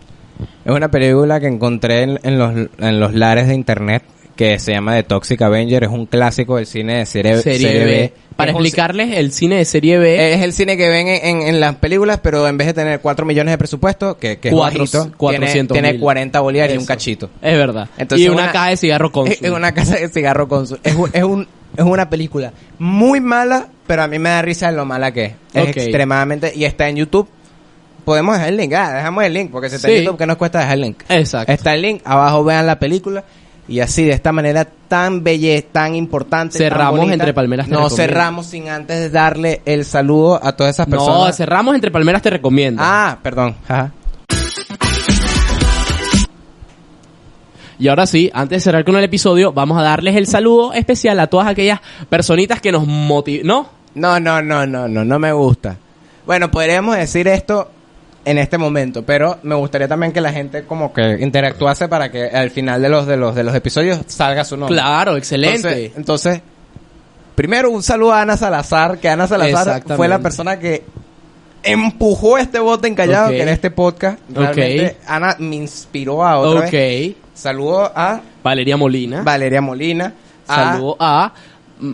Es 0.64 0.72
una 0.72 0.90
película 0.90 1.40
que 1.40 1.46
encontré 1.46 2.02
en, 2.02 2.20
en 2.22 2.38
los, 2.38 2.68
en 2.78 3.00
los 3.00 3.14
lares 3.14 3.48
de 3.48 3.54
internet 3.54 4.02
que 4.36 4.60
se 4.60 4.72
llama 4.72 4.94
The 4.94 5.02
Toxic 5.02 5.42
Avenger. 5.42 5.84
Es 5.84 5.90
un 5.90 6.06
clásico 6.06 6.56
del 6.56 6.66
cine 6.66 6.98
de 6.98 7.06
serie, 7.06 7.42
Serie, 7.42 7.58
serie 7.58 7.84
B. 7.84 8.12
Para 8.38 8.52
explicarles, 8.52 9.16
el 9.16 9.32
cine 9.32 9.56
de 9.56 9.64
serie 9.64 9.98
B 9.98 10.32
es 10.34 10.42
el 10.42 10.52
cine 10.52 10.76
que 10.76 10.88
ven 10.88 11.08
en, 11.08 11.24
en- 11.42 11.48
en 11.48 11.60
las 11.60 11.74
películas, 11.76 12.20
pero 12.22 12.46
en 12.48 12.56
vez 12.56 12.68
de 12.68 12.74
tener 12.74 13.00
4 13.00 13.26
millones 13.26 13.52
de 13.52 13.58
presupuesto, 13.58 14.16
que, 14.16 14.38
que 14.38 14.48
es 14.48 14.54
Cuatro- 14.54 14.78
bajito, 14.80 15.02
tiene, 15.02 15.16
400 15.16 15.74
tiene 15.74 15.92
mil. 15.92 16.00
40 16.00 16.40
bolívares 16.40 16.74
y 16.74 16.78
un 16.78 16.86
cachito. 16.86 17.30
es 17.42 17.56
verdad. 17.58 17.88
Entonces, 17.98 18.26
y 18.26 18.30
una, 18.30 18.44
una- 18.44 18.52
caja 18.52 18.70
de 18.70 18.76
cigarro 18.76 19.10
con 19.12 19.26
Es, 19.30 19.40
una 19.42 19.72
casa 19.74 19.96
de 19.96 20.08
cigarro 20.08 20.48
con 20.48 20.66
su... 20.66 20.78
Es, 20.84 20.94
un- 20.94 21.10
es, 21.12 21.22
un, 21.24 21.48
es 21.76 21.84
una 21.84 22.08
película 22.08 22.52
muy 22.78 23.20
mala, 23.20 23.68
pero 23.86 24.02
a 24.02 24.06
mí 24.08 24.18
me 24.18 24.28
da 24.30 24.40
risa 24.40 24.70
lo 24.70 24.84
mala 24.84 25.12
que 25.12 25.24
es. 25.24 25.76
Extremadamente... 25.76 26.52
Y 26.54 26.64
está 26.64 26.88
en 26.88 26.96
YouTube. 26.96 27.28
Podemos 28.04 28.34
dejar 28.36 28.48
el 28.50 28.56
link. 28.56 28.72
Ah, 28.72 28.92
dejamos 28.94 29.24
el 29.24 29.34
link, 29.34 29.50
porque 29.50 29.68
si 29.68 29.76
está 29.76 29.88
en. 29.90 30.02
YouTube, 30.04 30.16
¿qué 30.16 30.26
nos 30.26 30.36
cuesta 30.38 30.60
dejar 30.60 30.74
el 30.74 30.80
link? 30.80 31.02
Exacto. 31.10 31.52
Está 31.52 31.74
el 31.74 31.82
link, 31.82 32.00
abajo 32.04 32.42
vean 32.42 32.66
la 32.66 32.78
película. 32.78 33.22
Y 33.68 33.80
así, 33.80 34.04
de 34.04 34.12
esta 34.12 34.32
manera 34.32 34.64
tan 34.64 35.22
bella, 35.22 35.60
tan 35.70 35.94
importante. 35.94 36.58
tan 36.58 36.58
Cerramos 36.58 37.00
bonita, 37.00 37.14
Entre 37.14 37.34
Palmeras 37.34 37.66
Te 37.66 37.72
No 37.72 37.80
Recomiendo. 37.80 37.96
cerramos 38.02 38.46
sin 38.46 38.68
antes 38.70 39.12
darle 39.12 39.60
el 39.66 39.84
saludo 39.84 40.40
a 40.42 40.52
todas 40.56 40.74
esas 40.76 40.88
No, 40.88 40.96
personas. 40.96 41.36
cerramos 41.36 41.74
entre 41.74 41.90
palmeras 41.90 42.22
te 42.22 42.30
recomiendo. 42.30 42.82
Ah, 42.84 43.18
perdón. 43.22 43.56
Ajá. 43.68 43.92
Y 47.80 47.86
ahora 47.88 48.06
sí, 48.06 48.28
antes 48.34 48.56
de 48.56 48.60
cerrar 48.60 48.84
con 48.84 48.96
el 48.96 49.04
episodio, 49.04 49.52
vamos 49.52 49.78
a 49.78 49.82
darles 49.82 50.16
el 50.16 50.26
saludo 50.26 50.72
especial 50.72 51.20
a 51.20 51.28
todas 51.28 51.46
aquellas 51.46 51.80
personitas 52.08 52.60
que 52.60 52.72
nos 52.72 52.86
motivan. 52.86 53.46
¿No? 53.46 53.68
No, 53.94 54.18
no, 54.18 54.42
no, 54.42 54.66
no, 54.66 54.88
no, 54.88 55.04
no 55.04 55.18
me 55.18 55.32
gusta. 55.32 55.76
Bueno, 56.26 56.50
podríamos 56.50 56.96
decir 56.96 57.28
esto 57.28 57.70
en 58.30 58.38
este 58.38 58.58
momento, 58.58 59.04
pero 59.04 59.38
me 59.42 59.54
gustaría 59.54 59.88
también 59.88 60.12
que 60.12 60.20
la 60.20 60.32
gente 60.32 60.64
como 60.64 60.92
que 60.92 61.18
interactuase 61.20 61.88
para 61.88 62.10
que 62.10 62.24
al 62.28 62.50
final 62.50 62.82
de 62.82 62.88
los 62.88 63.06
de 63.06 63.16
los 63.16 63.34
de 63.34 63.42
los 63.44 63.54
episodios 63.54 64.00
salga 64.06 64.44
su 64.44 64.56
nombre. 64.56 64.74
Claro, 64.76 65.16
excelente. 65.16 65.86
Entonces, 65.86 65.92
entonces, 65.96 66.40
primero 67.34 67.70
un 67.70 67.82
saludo 67.82 68.12
a 68.12 68.22
Ana 68.22 68.36
Salazar, 68.36 68.98
que 68.98 69.08
Ana 69.08 69.26
Salazar 69.26 69.82
fue 69.96 70.08
la 70.08 70.18
persona 70.18 70.58
que 70.58 70.84
empujó 71.62 72.38
este 72.38 72.58
bote 72.58 72.88
encallado 72.88 73.30
que 73.30 73.42
en 73.42 73.48
este 73.48 73.70
podcast. 73.70 74.18
Realmente 74.28 74.96
Ana 75.06 75.36
me 75.38 75.56
inspiró 75.56 76.24
a 76.24 76.38
otra 76.38 76.66
ok. 76.66 76.72
vez. 76.72 77.14
Saludo 77.34 77.90
a 77.94 78.20
Valeria 78.42 78.76
Molina. 78.76 79.22
Valeria 79.22 79.60
Molina. 79.60 80.12
a 80.48 80.54
Saludo 80.54 80.96
a, 80.98 81.32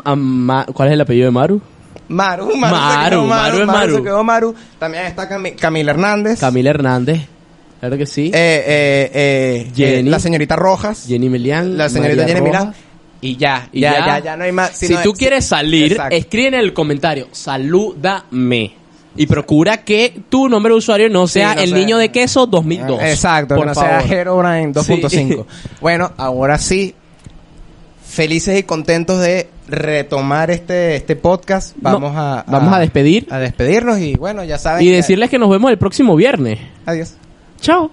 a 0.05 0.16
Ma- 0.16 0.66
¿Cuál 0.73 0.88
es 0.88 0.94
el 0.94 1.01
apellido 1.01 1.27
de 1.27 1.31
Maru? 1.31 1.61
Maru, 2.09 2.55
Maru, 2.57 2.77
Maru, 2.77 2.85
se 3.03 3.11
quedó 3.11 3.25
Maru 3.27 3.57
Maru, 3.57 3.67
Maru. 3.67 3.97
se 3.97 4.03
quedó 4.03 4.25
Maru. 4.25 4.55
También 4.79 5.05
está 5.07 5.29
Cami- 5.29 5.55
Camila 5.57 5.93
Hernández. 5.93 6.40
Camila 6.40 6.71
Hernández. 6.71 7.21
Claro 7.81 7.97
que 7.99 8.07
sí. 8.07 8.31
eh, 8.33 8.64
eh, 8.67 9.11
eh, 9.14 9.71
Jenny. 9.75 10.09
la 10.11 10.19
señorita 10.19 10.57
Rojas. 10.57 11.05
Jenny 11.07 11.29
Melián. 11.29 11.77
la 11.77 11.88
señorita 11.88 12.23
María 12.23 12.35
Jenny 12.35 12.47
Rojas. 12.49 12.62
Milán. 12.67 12.75
Y 13.21 13.37
ya, 13.37 13.69
Y 13.73 13.81
ya, 13.81 13.93
ya. 13.93 14.07
ya, 14.07 14.19
ya, 14.21 14.37
no 14.37 14.45
hay 14.45 14.53
más. 14.53 14.71
Si 14.77 14.95
tú 15.03 15.12
quieres 15.14 15.47
salir, 15.47 15.93
Exacto. 15.93 16.14
escribe 16.17 16.49
en 16.49 16.55
el 16.55 16.73
comentario, 16.75 17.29
salúdame. 17.33 18.75
Y 19.17 19.27
procura 19.27 19.79
que 19.85 20.12
tu 20.29 20.49
nombre 20.49 20.73
de 20.73 20.79
usuario 20.79 21.09
no 21.09 21.27
Sí, 21.29 21.35
sea 21.35 21.55
no 21.55 21.61
el 21.62 21.69
sea- 21.71 21.79
niño 21.79 21.99
de 21.99 22.11
queso 22.11 22.47
2002. 22.47 23.01
Exacto, 23.03 23.55
por 23.55 23.64
que 23.64 23.69
no 23.69 23.75
favor. 23.75 24.03
sea 24.03 24.19
Herobrine 24.21 24.73
2.5. 24.73 25.47
Bueno, 25.81 26.12
ahora 26.17 26.59
sí, 26.59 26.95
felices 28.14 28.59
y 28.59 28.62
contentos 28.62 29.20
de 29.20 29.48
retomar 29.68 30.50
este, 30.50 30.96
este 30.96 31.16
podcast. 31.16 31.77
No, 31.77 31.92
Vamos 31.94 32.12
a, 32.16 32.44
vamos 32.48 32.72
a 32.72 32.79
despedir. 32.79 33.27
A 33.31 33.38
despedirnos 33.38 33.98
y 33.98 34.14
bueno, 34.14 34.44
ya 34.44 34.59
saben. 34.59 34.83
Y 34.83 34.88
que- 34.90 34.96
decirles 34.96 35.31
que 35.31 35.38
nos 35.38 35.50
vemos 35.50 35.70
el 35.70 35.79
próximo 35.79 36.16
viernes. 36.16 36.59
Adiós. 36.87 37.14
Chao. 37.61 37.90